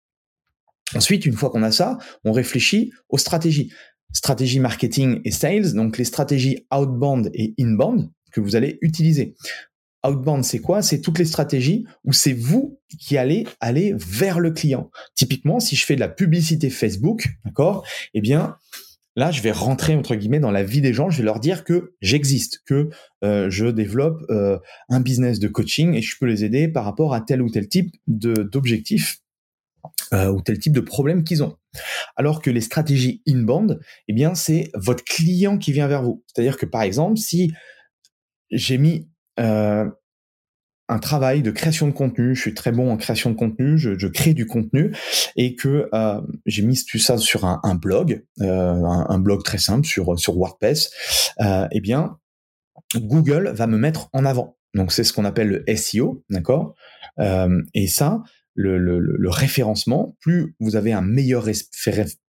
Ensuite, 0.94 1.26
une 1.26 1.34
fois 1.34 1.50
qu'on 1.50 1.64
a 1.64 1.72
ça, 1.72 1.98
on 2.24 2.30
réfléchit 2.30 2.92
aux 3.08 3.18
stratégies. 3.18 3.72
Stratégie 4.12 4.60
marketing 4.60 5.20
et 5.24 5.32
sales, 5.32 5.74
donc 5.74 5.98
les 5.98 6.04
stratégies 6.04 6.66
outbound 6.72 7.30
et 7.34 7.54
inbound 7.58 8.08
que 8.32 8.40
vous 8.40 8.56
allez 8.56 8.78
utiliser. 8.82 9.34
Outbound, 10.06 10.44
c'est 10.44 10.60
quoi? 10.60 10.80
C'est 10.82 11.00
toutes 11.00 11.18
les 11.18 11.24
stratégies 11.24 11.84
où 12.04 12.12
c'est 12.12 12.32
vous 12.32 12.78
qui 13.00 13.18
allez 13.18 13.46
aller 13.60 13.94
vers 13.96 14.38
le 14.38 14.52
client. 14.52 14.90
Typiquement, 15.14 15.60
si 15.60 15.76
je 15.76 15.84
fais 15.84 15.96
de 15.96 16.00
la 16.00 16.08
publicité 16.08 16.70
Facebook, 16.70 17.28
d'accord 17.44 17.84
Eh 18.14 18.20
bien, 18.20 18.56
là, 19.16 19.32
je 19.32 19.42
vais 19.42 19.50
rentrer 19.50 19.96
entre 19.96 20.14
guillemets 20.14 20.40
dans 20.40 20.52
la 20.52 20.62
vie 20.62 20.80
des 20.80 20.94
gens. 20.94 21.10
Je 21.10 21.18
vais 21.18 21.24
leur 21.24 21.40
dire 21.40 21.64
que 21.64 21.94
j'existe, 22.00 22.62
que 22.64 22.90
euh, 23.24 23.50
je 23.50 23.66
développe 23.66 24.22
euh, 24.30 24.58
un 24.88 25.00
business 25.00 25.40
de 25.40 25.48
coaching 25.48 25.94
et 25.94 26.02
je 26.02 26.16
peux 26.18 26.26
les 26.26 26.44
aider 26.44 26.68
par 26.68 26.84
rapport 26.84 27.12
à 27.12 27.20
tel 27.20 27.42
ou 27.42 27.50
tel 27.50 27.68
type 27.68 27.90
d'objectif 28.06 29.18
euh, 30.12 30.28
ou 30.28 30.40
tel 30.40 30.58
type 30.60 30.72
de 30.72 30.80
problème 30.80 31.24
qu'ils 31.24 31.42
ont. 31.42 31.56
Alors 32.14 32.40
que 32.40 32.50
les 32.50 32.60
stratégies 32.60 33.22
inbound, 33.26 33.80
eh 34.06 34.12
bien, 34.12 34.34
c'est 34.34 34.70
votre 34.74 35.04
client 35.04 35.58
qui 35.58 35.72
vient 35.72 35.88
vers 35.88 36.02
vous. 36.02 36.24
C'est-à-dire 36.26 36.56
que 36.56 36.66
par 36.66 36.82
exemple, 36.82 37.18
si 37.18 37.52
j'ai 38.50 38.78
mis 38.78 39.08
euh, 39.38 39.88
un 40.90 40.98
travail 40.98 41.42
de 41.42 41.50
création 41.50 41.86
de 41.86 41.92
contenu. 41.92 42.34
Je 42.34 42.40
suis 42.40 42.54
très 42.54 42.72
bon 42.72 42.90
en 42.90 42.96
création 42.96 43.30
de 43.30 43.36
contenu. 43.36 43.76
Je, 43.76 44.06
crée 44.06 44.32
du 44.32 44.46
contenu 44.46 44.96
et 45.36 45.54
que 45.54 45.88
euh, 45.92 46.20
j'ai 46.46 46.62
mis 46.62 46.82
tout 46.84 46.98
ça 46.98 47.18
sur 47.18 47.44
un, 47.44 47.74
blog, 47.74 48.24
euh, 48.40 48.84
un, 48.84 49.18
blog 49.18 49.42
très 49.44 49.58
simple 49.58 49.86
sur 49.86 50.18
sur 50.18 50.36
WordPress. 50.36 50.90
eh 51.40 51.80
bien, 51.80 52.18
Google 52.96 53.52
va 53.54 53.66
me 53.66 53.76
mettre 53.76 54.08
en 54.14 54.24
avant. 54.24 54.56
Donc 54.74 54.92
c'est 54.92 55.04
ce 55.04 55.12
qu'on 55.12 55.26
appelle 55.26 55.48
le 55.66 55.76
SEO, 55.76 56.24
d'accord? 56.30 56.74
Et 57.74 57.86
ça, 57.86 58.22
le, 58.54 58.78
le, 58.78 59.30
référencement, 59.30 60.16
plus 60.20 60.54
vous 60.58 60.74
avez 60.74 60.92
un 60.92 61.02
meilleur 61.02 61.44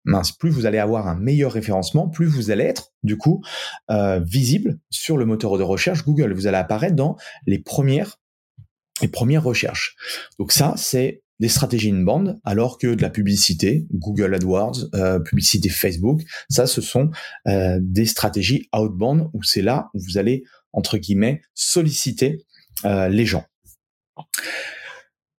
mince, 0.04 0.32
plus 0.32 0.50
vous 0.50 0.66
allez 0.66 0.78
avoir 0.78 1.08
un 1.08 1.14
meilleur 1.14 1.52
référencement, 1.52 2.08
plus 2.08 2.26
vous 2.26 2.50
allez 2.50 2.64
être 2.64 2.92
du 3.02 3.16
coup 3.16 3.42
euh, 3.90 4.20
visible 4.20 4.78
sur 4.90 5.16
le 5.16 5.24
moteur 5.24 5.58
de 5.58 5.62
recherche 5.62 6.04
Google. 6.04 6.32
Vous 6.32 6.46
allez 6.46 6.56
apparaître 6.56 6.96
dans 6.96 7.16
les 7.46 7.58
premières 7.58 8.18
les 9.00 9.08
premières 9.08 9.42
recherches. 9.42 9.96
Donc 10.38 10.52
ça, 10.52 10.74
c'est 10.76 11.22
des 11.40 11.48
stratégies 11.48 11.90
in-band, 11.90 12.38
alors 12.44 12.78
que 12.78 12.94
de 12.94 13.02
la 13.02 13.10
publicité, 13.10 13.86
Google 13.92 14.34
AdWords, 14.34 14.90
euh, 14.94 15.18
publicité 15.18 15.70
Facebook, 15.70 16.20
ça, 16.48 16.66
ce 16.66 16.80
sont 16.80 17.10
euh, 17.48 17.78
des 17.80 18.06
stratégies 18.06 18.68
outbound 18.72 19.28
où 19.32 19.42
c'est 19.42 19.62
là 19.62 19.88
où 19.94 19.98
vous 19.98 20.18
allez 20.18 20.44
entre 20.72 20.98
guillemets 20.98 21.42
solliciter 21.54 22.44
les 22.84 23.26
gens. 23.26 23.44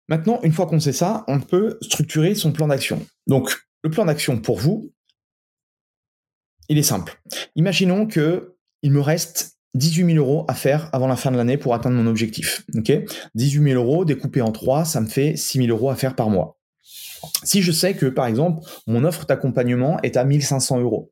Maintenant, 0.08 0.40
une 0.44 0.52
fois 0.52 0.68
qu'on 0.68 0.80
sait 0.80 0.94
ça, 0.94 1.24
on 1.28 1.40
peut 1.40 1.78
structurer 1.82 2.36
son 2.36 2.52
plan 2.52 2.68
d'action. 2.68 3.06
Donc, 3.28 3.58
le 3.84 3.90
plan 3.90 4.06
d'action 4.06 4.40
pour 4.40 4.58
vous, 4.60 4.92
il 6.70 6.78
est 6.78 6.84
simple. 6.84 7.22
Imaginons 7.56 8.08
que 8.08 8.56
il 8.82 8.92
me 8.92 9.02
reste 9.02 9.58
18 9.76 10.14
000 10.14 10.18
euros 10.18 10.46
à 10.48 10.54
faire 10.54 10.90
avant 10.94 11.08
la 11.08 11.16
fin 11.16 11.32
de 11.32 11.38
l'année 11.38 11.58
pour 11.58 11.74
atteindre 11.74 11.96
mon 11.96 12.08
objectif. 12.08 12.66
Ok? 12.76 12.92
18 13.36 13.72
000 13.72 13.82
euros 13.82 14.06
découpé 14.06 14.42
en 14.42 14.52
3, 14.52 14.86
ça 14.86 15.02
me 15.02 15.08
fait 15.08 15.36
6 15.36 15.66
000 15.66 15.70
euros 15.70 15.90
à 15.90 15.96
faire 15.96 16.16
par 16.16 16.30
mois. 16.30 16.58
Si 17.44 17.62
je 17.62 17.72
sais 17.72 17.96
que, 17.96 18.06
par 18.08 18.26
exemple, 18.26 18.62
mon 18.88 19.04
offre 19.06 19.26
d'accompagnement 19.26 20.00
est 20.02 20.18
à 20.18 20.26
1500 20.26 20.82
euros. 20.82 21.12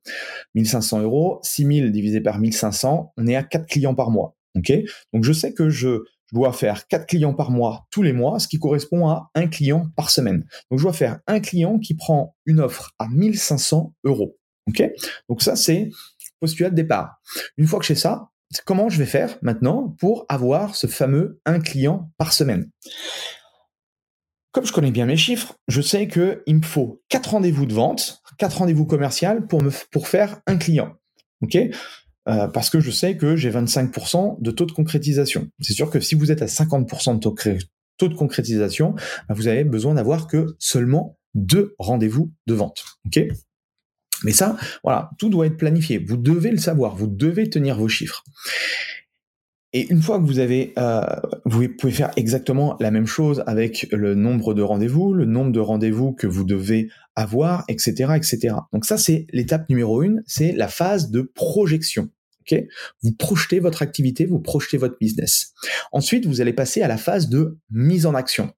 1500 0.56 1.01
euros, 1.01 1.40
6000 1.44 1.92
divisé 1.92 2.22
par 2.22 2.40
1500, 2.40 3.13
on 3.18 3.28
est 3.28 3.36
à 3.36 3.44
4 3.44 3.66
clients 3.68 3.96
par 3.96 4.12
mois. 4.12 4.36
Donc 4.56 5.24
je 5.24 5.32
sais 5.32 5.54
que 5.54 5.70
je 5.70 6.04
je 6.31 6.38
dois 6.38 6.53
faire 6.53 6.88
quatre 6.88 7.07
clients 7.07 7.33
par 7.33 7.51
mois 7.51 7.88
tous 7.91 8.03
les 8.03 8.13
mois, 8.13 8.39
ce 8.39 8.47
qui 8.47 8.59
correspond 8.59 9.07
à 9.07 9.29
un 9.35 9.47
client 9.47 9.88
par 9.95 10.09
semaine. 10.09 10.45
Donc 10.69 10.79
je 10.79 10.83
dois 10.83 10.93
faire 10.93 11.19
un 11.27 11.39
client 11.39 11.79
qui 11.79 11.95
prend 11.95 12.35
une 12.45 12.59
offre 12.59 12.91
à 13.00 13.07
1500 13.09 13.93
euros. 14.03 14.38
Ok? 14.67 14.83
Donc 15.27 15.41
ça 15.41 15.55
c'est 15.55 15.89
postulat 16.41 16.71
de 16.71 16.75
départ. 16.75 17.21
Une 17.57 17.67
fois 17.67 17.79
que 17.79 17.85
j'ai 17.85 17.95
ça, 17.95 18.29
comment 18.65 18.89
je 18.89 18.97
vais 18.97 19.05
faire 19.05 19.38
maintenant 19.41 19.95
pour 20.00 20.25
avoir 20.27 20.75
ce 20.75 20.88
fameux 20.88 21.39
un 21.45 21.59
client 21.59 22.11
par 22.17 22.33
semaine? 22.33 22.69
Comme 24.51 24.65
je 24.65 24.73
connais 24.73 24.91
bien 24.91 25.05
mes 25.05 25.15
chiffres, 25.15 25.55
je 25.69 25.81
sais 25.81 26.07
que 26.07 26.43
il 26.45 26.57
me 26.57 26.61
faut 26.61 27.01
quatre 27.07 27.31
rendez-vous 27.31 27.65
de 27.65 27.73
vente, 27.73 28.21
quatre 28.38 28.57
rendez-vous 28.57 28.85
commerciaux 28.85 29.41
pour 29.47 29.63
me 29.63 29.71
pour 29.91 30.09
faire 30.09 30.41
un 30.45 30.57
client. 30.57 30.97
OK? 31.41 31.57
Euh, 32.28 32.48
parce 32.48 32.70
que 32.70 32.80
je 32.80 32.92
sais 32.92 33.18
que 33.18 33.36
j'ai 33.36 33.50
25% 33.50 34.42
de 34.42 34.51
taux 34.51 34.66
de 34.66 34.72
concrétisation. 34.72 35.50
C'est 35.60 35.74
sûr 35.74 35.90
que 35.90 36.00
si 36.00 36.16
vous 36.16 36.32
êtes 36.32 36.42
à 36.42 36.46
50% 36.46 37.16
de 37.16 37.20
taux, 37.98 38.08
de 38.08 38.16
concrétisation, 38.16 38.96
bah, 39.28 39.36
vous 39.36 39.48
avez 39.48 39.63
besoin 39.63 39.96
d'avoir 39.96 40.28
que 40.28 40.56
seulement 40.60 41.18
deux 41.34 41.75
rendez-vous 41.80 42.32
de 42.48 42.54
vente. 42.54 42.84
Ok? 43.06 43.22
Mais 44.24 44.34
ça, 44.34 44.58
voilà, 44.84 45.10
tout 45.18 45.30
doit 45.30 45.48
être 45.48 45.58
planifié. 45.58 45.98
Vous 45.98 46.18
devez 46.18 46.51
le 46.51 46.58
savoir, 46.58 46.96
vous 46.96 47.08
devez 47.08 47.50
tenir 47.50 47.78
vos 47.78 47.88
chiffres. 47.88 48.24
Et 49.74 49.90
une 49.90 50.01
fois 50.01 50.20
que 50.20 50.25
vous 50.25 50.40
avez, 50.40 50.74
euh, 50.78 51.01
vous 51.46 51.68
pouvez 51.70 51.94
faire 51.94 52.12
exactement 52.18 52.75
la 52.80 52.92
même 52.92 53.08
chose 53.08 53.42
avec 53.48 53.88
le 53.92 54.16
nombre 54.16 54.54
de 54.54 54.62
rendez-vous, 54.62 55.13
le 55.13 55.25
nombre 55.25 55.51
de 55.51 55.62
rendez-vous 55.62 56.12
que 56.12 56.28
vous 56.28 56.44
devez 56.44 56.90
avoir, 57.16 57.63
etc., 57.70 58.13
etc. 58.16 58.56
Donc 58.74 58.86
ça, 58.86 58.98
c'est 58.98 59.28
l'étape 59.32 59.70
numéro 59.70 60.01
une, 60.01 60.24
c'est 60.28 60.51
la 60.51 60.68
phase 60.68 61.10
de 61.10 61.22
projection. 61.22 62.10
Vous 63.04 63.13
projetez 63.13 63.60
votre 63.60 63.82
activité, 63.82 64.25
vous 64.25 64.40
projetez 64.40 64.78
votre 64.78 64.98
business. 65.00 65.54
Ensuite, 65.92 66.25
vous 66.25 66.42
allez 66.42 66.54
passer 66.54 66.82
à 66.82 66.88
la 66.88 66.98
phase 66.98 67.30
de 67.30 67.58
mise 67.70 68.06
en 68.06 68.16
action. 68.16 68.51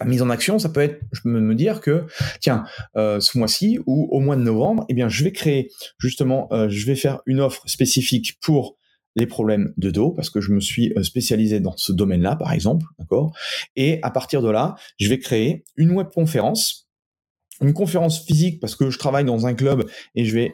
La 0.00 0.06
mise 0.06 0.22
en 0.22 0.30
action, 0.30 0.58
ça 0.58 0.68
peut 0.68 0.80
être, 0.80 1.00
je 1.12 1.22
peux 1.22 1.28
me 1.28 1.54
dire 1.54 1.80
que, 1.80 2.06
tiens, 2.40 2.64
euh, 2.96 3.18
ce 3.18 3.36
mois-ci 3.36 3.80
ou 3.86 4.08
au 4.12 4.20
mois 4.20 4.36
de 4.36 4.42
novembre, 4.42 4.84
eh 4.88 4.94
bien, 4.94 5.08
je 5.08 5.24
vais 5.24 5.32
créer 5.32 5.70
justement, 5.98 6.48
euh, 6.52 6.68
je 6.68 6.86
vais 6.86 6.94
faire 6.94 7.20
une 7.26 7.40
offre 7.40 7.62
spécifique 7.66 8.38
pour 8.40 8.76
les 9.16 9.26
problèmes 9.26 9.72
de 9.76 9.90
dos 9.90 10.12
parce 10.12 10.30
que 10.30 10.40
je 10.40 10.52
me 10.52 10.60
suis 10.60 10.92
euh, 10.96 11.02
spécialisé 11.02 11.60
dans 11.60 11.76
ce 11.76 11.92
domaine-là, 11.92 12.36
par 12.36 12.52
exemple, 12.52 12.86
d'accord? 12.98 13.36
Et 13.76 13.98
à 14.02 14.10
partir 14.10 14.42
de 14.42 14.50
là, 14.50 14.76
je 14.98 15.08
vais 15.08 15.18
créer 15.18 15.64
une 15.76 15.90
web 15.92 16.08
conférence 16.08 16.88
une 17.60 17.72
conférence 17.72 18.24
physique 18.24 18.60
parce 18.60 18.76
que 18.76 18.90
je 18.90 18.98
travaille 18.98 19.24
dans 19.24 19.46
un 19.46 19.54
club 19.54 19.88
et 20.14 20.24
je 20.24 20.34
vais 20.34 20.52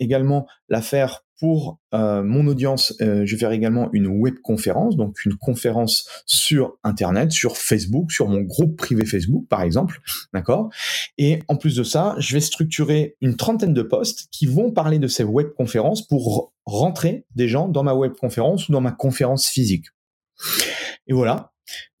également 0.00 0.46
la 0.68 0.82
faire 0.82 1.24
pour 1.40 1.80
euh, 1.94 2.22
mon 2.22 2.46
audience. 2.46 2.94
Euh, 3.00 3.24
je 3.24 3.34
vais 3.34 3.40
faire 3.40 3.50
également 3.50 3.88
une 3.92 4.06
web 4.06 4.34
conférence, 4.42 4.96
donc 4.96 5.24
une 5.24 5.36
conférence 5.36 6.06
sur 6.26 6.78
Internet, 6.84 7.32
sur 7.32 7.56
Facebook, 7.56 8.12
sur 8.12 8.28
mon 8.28 8.42
groupe 8.42 8.76
privé 8.76 9.06
Facebook, 9.06 9.48
par 9.48 9.62
exemple, 9.62 10.00
d'accord? 10.34 10.70
Et 11.16 11.40
en 11.48 11.56
plus 11.56 11.74
de 11.74 11.82
ça, 11.82 12.14
je 12.18 12.34
vais 12.34 12.40
structurer 12.40 13.16
une 13.22 13.36
trentaine 13.36 13.72
de 13.72 13.82
posts 13.82 14.28
qui 14.30 14.44
vont 14.46 14.70
parler 14.70 14.98
de 14.98 15.08
ces 15.08 15.24
web 15.24 15.48
conférences 15.56 16.06
pour 16.06 16.52
rentrer 16.66 17.24
des 17.34 17.48
gens 17.48 17.68
dans 17.68 17.82
ma 17.82 17.94
web 17.94 18.12
conférence 18.12 18.68
ou 18.68 18.72
dans 18.72 18.82
ma 18.82 18.92
conférence 18.92 19.48
physique. 19.48 19.86
Et 21.06 21.14
voilà, 21.14 21.52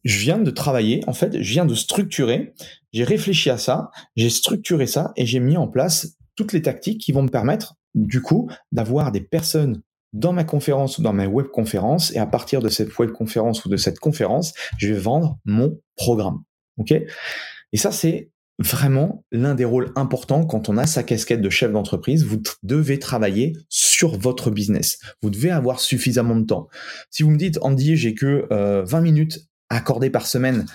je 0.04 0.18
viens 0.18 0.38
de 0.38 0.50
travailler, 0.50 1.02
en 1.06 1.14
fait, 1.14 1.42
je 1.42 1.52
viens 1.52 1.64
de 1.64 1.74
structurer, 1.74 2.52
j'ai 2.92 3.04
réfléchi 3.04 3.48
à 3.48 3.56
ça, 3.56 3.90
j'ai 4.16 4.30
structuré 4.30 4.86
ça 4.86 5.12
et 5.16 5.24
j'ai 5.24 5.40
mis 5.40 5.56
en 5.56 5.66
place 5.66 6.18
toutes 6.36 6.52
les 6.52 6.62
tactiques 6.62 7.00
qui 7.00 7.12
vont 7.12 7.22
me 7.22 7.28
permettre, 7.28 7.74
du 7.94 8.22
coup, 8.22 8.50
d'avoir 8.72 9.12
des 9.12 9.20
personnes 9.20 9.82
dans 10.12 10.32
ma 10.32 10.44
conférence 10.44 10.98
ou 10.98 11.02
dans 11.02 11.12
ma 11.12 11.26
web 11.26 11.46
conférence 11.48 12.12
et 12.12 12.18
à 12.18 12.26
partir 12.26 12.60
de 12.60 12.68
cette 12.68 12.96
web 12.98 13.12
conférence 13.12 13.64
ou 13.64 13.68
de 13.68 13.76
cette 13.76 14.00
conférence, 14.00 14.52
je 14.78 14.92
vais 14.92 14.98
vendre 14.98 15.38
mon 15.44 15.78
programme. 15.96 16.42
Ok? 16.78 16.92
Et 16.92 17.76
ça, 17.76 17.92
c'est 17.92 18.30
vraiment 18.58 19.24
l'un 19.32 19.54
des 19.54 19.64
rôles 19.64 19.90
importants 19.96 20.44
quand 20.44 20.68
on 20.68 20.76
a 20.76 20.86
sa 20.86 21.02
casquette 21.02 21.40
de 21.40 21.48
chef 21.48 21.72
d'entreprise. 21.72 22.24
Vous 22.24 22.42
devez 22.62 22.98
travailler 22.98 23.56
sur 23.68 24.18
votre 24.18 24.50
business. 24.50 24.98
Vous 25.22 25.30
devez 25.30 25.50
avoir 25.50 25.80
suffisamment 25.80 26.36
de 26.36 26.44
temps. 26.44 26.68
Si 27.10 27.22
vous 27.22 27.30
me 27.30 27.38
dites, 27.38 27.58
Andy, 27.62 27.96
j'ai 27.96 28.14
que 28.14 28.46
20 28.50 28.98
euh, 28.98 29.00
minutes 29.00 29.46
accordées 29.70 30.10
par 30.10 30.26
semaine 30.26 30.66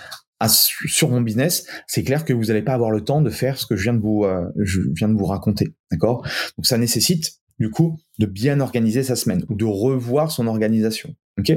sur 0.48 1.10
mon 1.10 1.22
business, 1.22 1.66
c'est 1.88 2.04
clair 2.04 2.26
que 2.26 2.34
vous 2.34 2.46
n'allez 2.46 2.62
pas 2.62 2.74
avoir 2.74 2.92
le 2.92 3.02
temps 3.02 3.22
de 3.22 3.30
faire 3.30 3.58
ce 3.58 3.66
que 3.66 3.76
je 3.76 3.84
viens 3.84 3.94
de 3.94 4.02
vous, 4.02 4.24
euh, 4.26 4.46
je 4.62 4.82
viens 4.94 5.08
de 5.08 5.18
vous 5.18 5.26
raconter. 5.26 5.74
D'accord? 5.92 6.28
Donc 6.58 6.66
ça 6.66 6.78
nécessite, 6.78 7.40
du 7.60 7.70
coup, 7.70 7.98
de 8.20 8.26
bien 8.26 8.60
organiser 8.60 9.04
sa 9.04 9.16
semaine 9.16 9.46
ou 9.50 9.56
de 9.56 9.66
revoir 9.66 10.32
son 10.32 10.48
organisation. 10.48 11.16
Ok? 11.40 11.54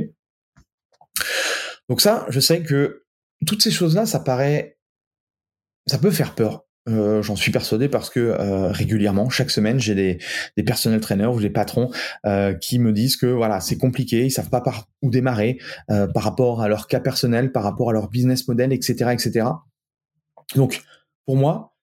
Donc 1.89 2.01
ça, 2.01 2.27
je 2.29 2.41
sais 2.41 2.63
que 2.63 3.05
toutes 3.47 3.63
ces 3.63 3.71
choses-là, 3.71 4.07
ça 4.07 4.21
paraît 4.21 4.79
ça 5.89 5.99
peut 5.99 6.11
faire 6.11 6.35
peur. 6.35 6.68
Euh, 6.89 7.23
j'en 7.23 7.37
suis 7.37 7.53
persuadé 7.53 7.89
parce 7.89 8.11
que 8.11 8.21
euh, 8.21 8.71
régulièrement, 8.71 9.29
chaque 9.29 9.51
semaine, 9.51 9.79
j'ai 9.79 9.95
des, 9.95 10.19
des 10.57 10.63
personnels 10.63 11.01
trainers 11.01 11.35
ou 11.35 11.41
des 11.41 11.51
patrons 11.51 11.91
euh, 12.25 12.55
qui 12.55 12.79
me 12.79 12.93
disent 12.93 13.17
que 13.17 13.27
voilà, 13.27 13.61
c'est 13.61 13.77
compliqué, 13.77 14.25
ils 14.25 14.31
savent 14.31 14.51
pas 14.51 14.61
par 14.61 14.89
où 15.03 15.11
démarrer 15.11 15.59
par 15.87 16.25
rapport 16.25 16.61
à 16.61 16.69
leur 16.69 16.89
cas 16.89 17.01
personnel, 17.01 17.53
par 17.53 17.63
rapport 17.63 17.91
à 17.91 17.93
leur 17.93 18.09
business 18.09 18.49
model, 18.49 18.73
etc., 18.73 19.11
etc. 19.13 19.47
Donc, 20.57 20.83
pour 21.25 21.37
moi, 21.37 21.75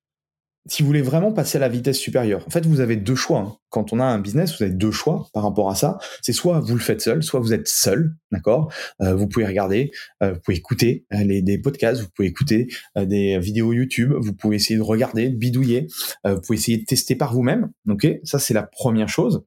si 0.67 0.81
vous 0.81 0.88
voulez 0.88 1.03
vraiment 1.03 1.31
passer 1.31 1.57
à 1.57 1.62
la 1.62 1.69
vitesse 1.69 1.98
supérieure, 2.00 2.43
en 2.48 2.50
fait, 2.50 2.65
vous 2.65 2.79
avez 2.79 2.95
deux 2.95 3.15
choix. 3.15 3.39
Hein. 3.39 3.57
Quand 3.69 3.93
on 3.93 4.00
a 4.00 4.03
un 4.03 4.17
business, 4.17 4.57
vous 4.57 4.63
avez 4.63 4.74
deux 4.74 4.91
choix 4.91 5.27
par 5.31 5.43
rapport 5.43 5.69
à 5.69 5.75
ça. 5.75 6.00
C'est 6.22 6.34
soit 6.34 6.60
vous 6.60 6.74
le 6.74 6.81
faites 6.81 7.01
seul, 7.01 7.22
soit 7.22 7.39
vous 7.39 7.53
êtes 7.53 7.67
seul, 7.67 8.15
d'accord? 8.31 8.74
Euh, 9.01 9.13
Vous 9.15 9.27
pouvez 9.27 9.45
regarder, 9.45 9.91
euh, 10.24 10.34
vous 10.34 10.39
pouvez 10.39 10.57
écouter 10.57 11.05
euh, 11.13 11.24
les, 11.24 11.43
des 11.43 11.60
podcasts, 11.60 12.01
vous 12.01 12.10
pouvez 12.15 12.27
écouter 12.27 12.67
des 12.95 13.38
vidéos 13.38 13.74
YouTube, 13.74 14.13
vous 14.17 14.34
pouvez 14.34 14.55
essayer 14.55 14.77
de 14.77 14.81
regarder, 14.81 15.29
de 15.29 15.36
bidouiller, 15.36 15.88
vous 16.24 16.41
pouvez 16.41 16.57
essayer 16.57 16.77
de 16.77 16.86
tester 16.86 17.15
par 17.15 17.34
vous-même, 17.34 17.72
ok? 17.88 18.07
Ça, 18.24 18.39
c'est 18.39 18.53
la 18.53 18.63
première 18.63 19.10
chose. 19.10 19.43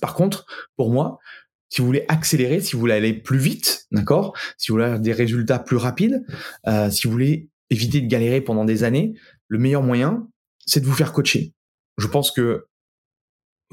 Par 0.00 0.14
contre, 0.14 0.46
pour 0.76 0.90
moi, 0.90 1.18
si 1.68 1.80
vous 1.80 1.86
voulez 1.86 2.04
accélérer, 2.08 2.60
si 2.60 2.74
vous 2.74 2.80
voulez 2.80 2.94
aller 2.94 3.12
plus 3.12 3.38
vite, 3.38 3.86
d'accord? 3.90 4.34
Si 4.56 4.68
vous 4.68 4.76
voulez 4.76 4.84
avoir 4.84 5.00
des 5.00 5.12
résultats 5.12 5.58
plus 5.58 5.76
rapides, 5.76 6.24
si 6.90 7.06
vous 7.06 7.12
voulez 7.12 7.50
éviter 7.70 8.00
de 8.00 8.06
galérer 8.06 8.40
pendant 8.40 8.64
des 8.64 8.84
années, 8.84 9.14
le 9.48 9.58
meilleur 9.58 9.82
moyen, 9.82 10.28
c'est 10.66 10.80
de 10.80 10.86
vous 10.86 10.94
faire 10.94 11.12
coacher. 11.12 11.52
Je 11.98 12.06
pense 12.06 12.30
que 12.30 12.66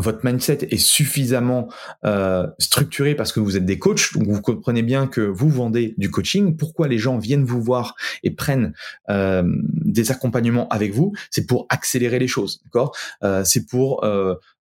votre 0.02 0.26
mindset 0.26 0.68
est 0.70 0.78
suffisamment 0.78 1.72
euh, 2.06 2.48
structuré 2.60 3.16
parce 3.16 3.32
que 3.32 3.40
vous 3.40 3.56
êtes 3.56 3.66
des 3.66 3.80
coachs, 3.80 4.14
vous 4.16 4.42
comprenez 4.42 4.82
bien 4.82 5.08
que 5.08 5.22
vous 5.22 5.50
vendez 5.50 5.94
du 5.98 6.10
coaching. 6.10 6.58
Pourquoi 6.58 6.88
les 6.88 6.98
gens 6.98 7.18
viennent 7.18 7.46
vous 7.46 7.62
voir 7.62 7.96
et 8.24 8.32
prennent 8.32 8.74
euh, 9.10 9.44
des 9.86 10.12
accompagnements 10.12 10.68
avec 10.70 10.94
vous? 10.94 11.14
C'est 11.30 11.46
pour 11.46 11.68
accélérer 11.70 12.20
les 12.20 12.28
choses, 12.28 12.62
d'accord? 12.66 12.96
Euh, 13.24 13.44
C'est 13.46 13.66
pour 13.66 14.04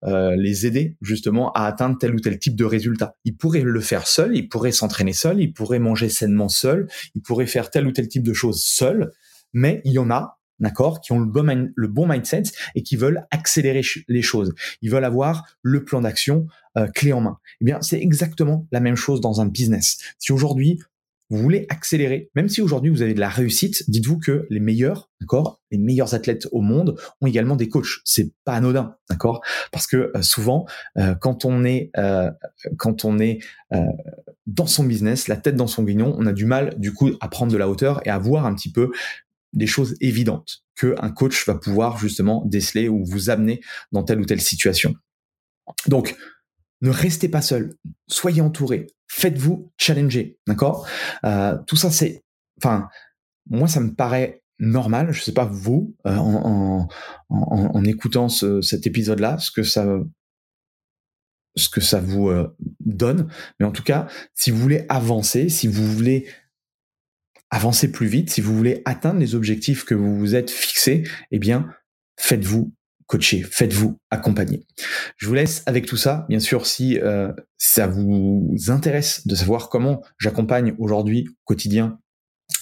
les 0.02 0.66
aider 0.66 0.96
justement 1.02 1.52
à 1.54 1.66
atteindre 1.66 1.98
tel 2.00 2.16
ou 2.16 2.20
tel 2.20 2.40
type 2.40 2.56
de 2.56 2.66
résultat. 2.66 3.16
Ils 3.26 3.36
pourraient 3.36 3.62
le 3.62 3.82
faire 3.82 4.08
seuls, 4.08 4.36
ils 4.36 4.48
pourraient 4.48 4.72
s'entraîner 4.72 5.14
seuls, 5.14 5.42
ils 5.42 5.54
pourraient 5.54 5.80
manger 5.80 6.10
sainement 6.10 6.50
seuls, 6.50 6.88
ils 7.16 7.22
pourraient 7.22 7.48
faire 7.48 7.70
tel 7.70 7.88
ou 7.88 7.92
tel 7.92 8.08
type 8.08 8.24
de 8.24 8.34
choses 8.34 8.64
seuls, 8.64 9.12
mais 9.54 9.82
il 9.86 9.94
y 9.94 10.00
en 10.00 10.10
a 10.10 10.39
d'accord, 10.60 11.02
qui 11.02 11.12
ont 11.12 11.20
le 11.20 11.26
bon, 11.26 11.72
le 11.74 11.88
bon 11.88 12.08
mindset 12.08 12.44
et 12.76 12.84
qui 12.84 12.96
veulent 12.96 13.26
accélérer 13.32 13.82
les 14.08 14.22
choses. 14.22 14.54
Ils 14.82 14.92
veulent 14.92 15.06
avoir 15.06 15.46
le 15.62 15.84
plan 15.84 16.02
d'action 16.02 16.48
euh, 16.78 16.88
clé 16.88 17.14
en 17.14 17.22
main. 17.22 17.38
Eh 17.62 17.66
bien, 17.66 17.82
c'est 17.82 18.00
exactement 18.00 18.68
la 18.72 18.80
même 18.80 18.96
chose 18.96 19.22
dans 19.22 19.42
un 19.42 19.46
business. 19.46 19.98
Si 20.18 20.32
aujourd'hui 20.32 20.80
vous 21.32 21.38
voulez 21.38 21.68
accélérer, 21.70 22.32
même 22.34 22.50
si 22.50 22.60
aujourd'hui 22.60 22.90
vous 22.90 23.04
avez 23.04 23.14
de 23.14 23.20
la 23.20 23.30
réussite, 23.30 23.88
dites-vous 23.88 24.18
que 24.18 24.48
les 24.50 24.60
meilleurs, 24.60 25.12
d'accord, 25.22 25.62
les 25.70 25.78
meilleurs 25.78 26.16
athlètes 26.16 26.48
au 26.52 26.62
monde 26.62 26.96
ont 27.22 27.28
également 27.28 27.56
des 27.56 27.70
coachs. 27.70 28.02
C'est 28.04 28.32
pas 28.46 28.54
anodin, 28.54 28.96
d'accord, 29.12 29.42
parce 29.72 29.86
que 29.86 30.12
euh, 30.16 30.24
souvent 30.24 30.66
euh, 30.98 31.14
quand 31.14 31.46
on 31.46 31.64
est 31.64 31.92
quand 32.78 33.06
on 33.06 33.20
est 33.20 33.40
dans 34.48 34.66
son 34.66 34.84
business, 34.84 35.28
la 35.28 35.38
tête 35.38 35.56
dans 35.56 35.68
son 35.68 35.84
guignon, 35.84 36.16
on 36.18 36.26
a 36.26 36.34
du 36.34 36.46
mal 36.46 36.74
du 36.80 36.94
coup 36.94 37.12
à 37.20 37.28
prendre 37.28 37.52
de 37.52 37.58
la 37.58 37.70
hauteur 37.70 38.02
et 38.08 38.10
à 38.10 38.18
voir 38.18 38.48
un 38.48 38.56
petit 38.56 38.72
peu 38.72 38.90
des 39.54 39.68
choses 39.68 39.96
évidentes 40.02 40.64
que 40.76 40.96
un 41.00 41.12
coach 41.12 41.46
va 41.46 41.56
pouvoir 41.56 41.98
justement 41.98 42.46
déceler 42.46 42.88
ou 42.88 43.04
vous 43.06 43.30
amener 43.30 43.62
dans 43.92 44.04
telle 44.04 44.20
ou 44.20 44.26
telle 44.26 44.42
situation. 44.42 44.94
Donc, 45.88 46.16
ne 46.82 46.90
restez 46.90 47.28
pas 47.28 47.42
seul, 47.42 47.76
soyez 48.08 48.42
entouré, 48.42 48.88
faites-vous 49.08 49.72
challenger, 49.78 50.38
d'accord? 50.48 50.88
Euh, 51.26 51.58
Tout 51.68 51.76
ça, 51.76 51.92
c'est, 51.92 52.24
enfin, 52.58 52.88
moi, 53.50 53.68
ça 53.68 53.82
me 53.82 53.94
paraît 53.94 54.42
normal. 54.60 55.12
Je 55.12 55.22
sais 55.22 55.34
pas 55.34 55.46
vous, 55.46 55.96
euh, 56.06 56.16
en, 56.16 56.88
en, 57.30 57.84
écoutant 57.86 58.30
cet 58.30 58.88
épisode-là, 58.88 59.38
ce 59.40 59.52
que 59.52 59.64
ça, 59.64 59.86
ce 61.56 61.70
que 61.70 61.82
ça 61.82 62.00
vous 62.00 62.30
euh, 62.30 62.56
donne. 62.80 63.30
Mais 63.60 63.66
en 63.66 63.72
tout 63.72 63.84
cas, 63.84 64.08
si 64.34 64.52
vous 64.52 64.58
voulez 64.58 64.86
avancer, 64.90 65.50
si 65.50 65.68
vous 65.68 65.86
voulez 65.86 66.28
avancer 67.52 67.92
plus 67.92 68.08
vite, 68.08 68.30
si 68.30 68.42
vous 68.42 68.56
voulez 68.56 68.82
atteindre 68.86 69.20
les 69.20 69.36
objectifs 69.36 69.84
que 69.86 69.96
vous 69.96 70.18
vous 70.18 70.36
êtes 70.36 70.52
fixés, 70.52 71.04
eh 71.32 71.40
bien, 71.40 71.68
faites-vous 72.18 72.74
coacher, 73.08 73.42
faites-vous 73.42 74.00
accompagner. 74.12 74.68
Je 75.18 75.28
vous 75.28 75.34
laisse 75.34 75.64
avec 75.66 75.88
tout 75.88 75.98
ça. 75.98 76.26
Bien 76.30 76.40
sûr, 76.40 76.68
si 76.68 77.00
euh, 77.00 77.34
ça 77.58 77.88
vous 77.88 78.56
intéresse 78.68 79.26
de 79.26 79.34
savoir 79.34 79.70
comment 79.70 80.04
j'accompagne 80.20 80.76
aujourd'hui 80.78 81.26
au 81.28 81.34
quotidien 81.46 82.00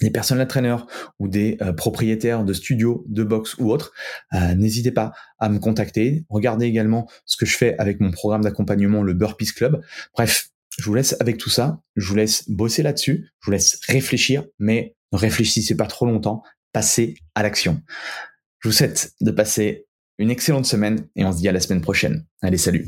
des 0.02 0.10
personnes 0.10 0.46
traîneurs 0.48 0.88
ou 1.20 1.28
des 1.28 1.58
euh, 1.62 1.74
propriétaires 1.74 2.46
de 2.46 2.54
studios, 2.54 3.04
de 3.10 3.24
box 3.24 3.58
ou 3.58 3.72
autres, 3.72 3.92
euh, 4.34 4.56
n'hésitez 4.56 4.92
pas 4.92 5.12
à 5.40 5.50
me 5.50 5.60
contacter. 5.60 6.26
Regardez 6.30 6.66
également 6.66 7.10
ce 7.26 7.36
que 7.36 7.46
je 7.46 7.58
fais 7.58 7.78
avec 7.78 8.00
mon 8.00 8.12
programme 8.12 8.42
d'accompagnement, 8.42 9.04
le 9.04 9.14
Burpees 9.14 9.54
Club. 9.54 9.82
Bref, 10.14 10.50
je 10.78 10.86
vous 10.86 10.94
laisse 10.94 11.16
avec 11.20 11.38
tout 11.38 11.50
ça. 11.50 11.82
Je 11.96 12.08
vous 12.08 12.16
laisse 12.16 12.50
bosser 12.50 12.84
là-dessus. 12.84 13.30
Je 13.42 13.46
vous 13.46 13.52
laisse 13.52 13.80
réfléchir, 13.88 14.46
mais 14.60 14.96
ne 15.12 15.18
réfléchissez 15.18 15.76
pas 15.76 15.88
trop 15.88 16.06
longtemps. 16.06 16.44
Passez 16.72 17.16
à 17.36 17.44
l'action. 17.44 17.82
Je 18.60 18.70
vous 18.70 18.74
souhaite 18.74 19.14
de 19.22 19.32
passer 19.32 19.88
une 20.20 20.32
excellente 20.32 20.66
semaine 20.66 21.08
et 21.16 21.26
on 21.26 21.32
se 21.32 21.38
dit 21.40 21.48
à 21.48 21.52
la 21.52 21.60
semaine 21.60 21.82
prochaine. 21.82 22.26
Allez, 22.42 22.58
salut. 22.58 22.88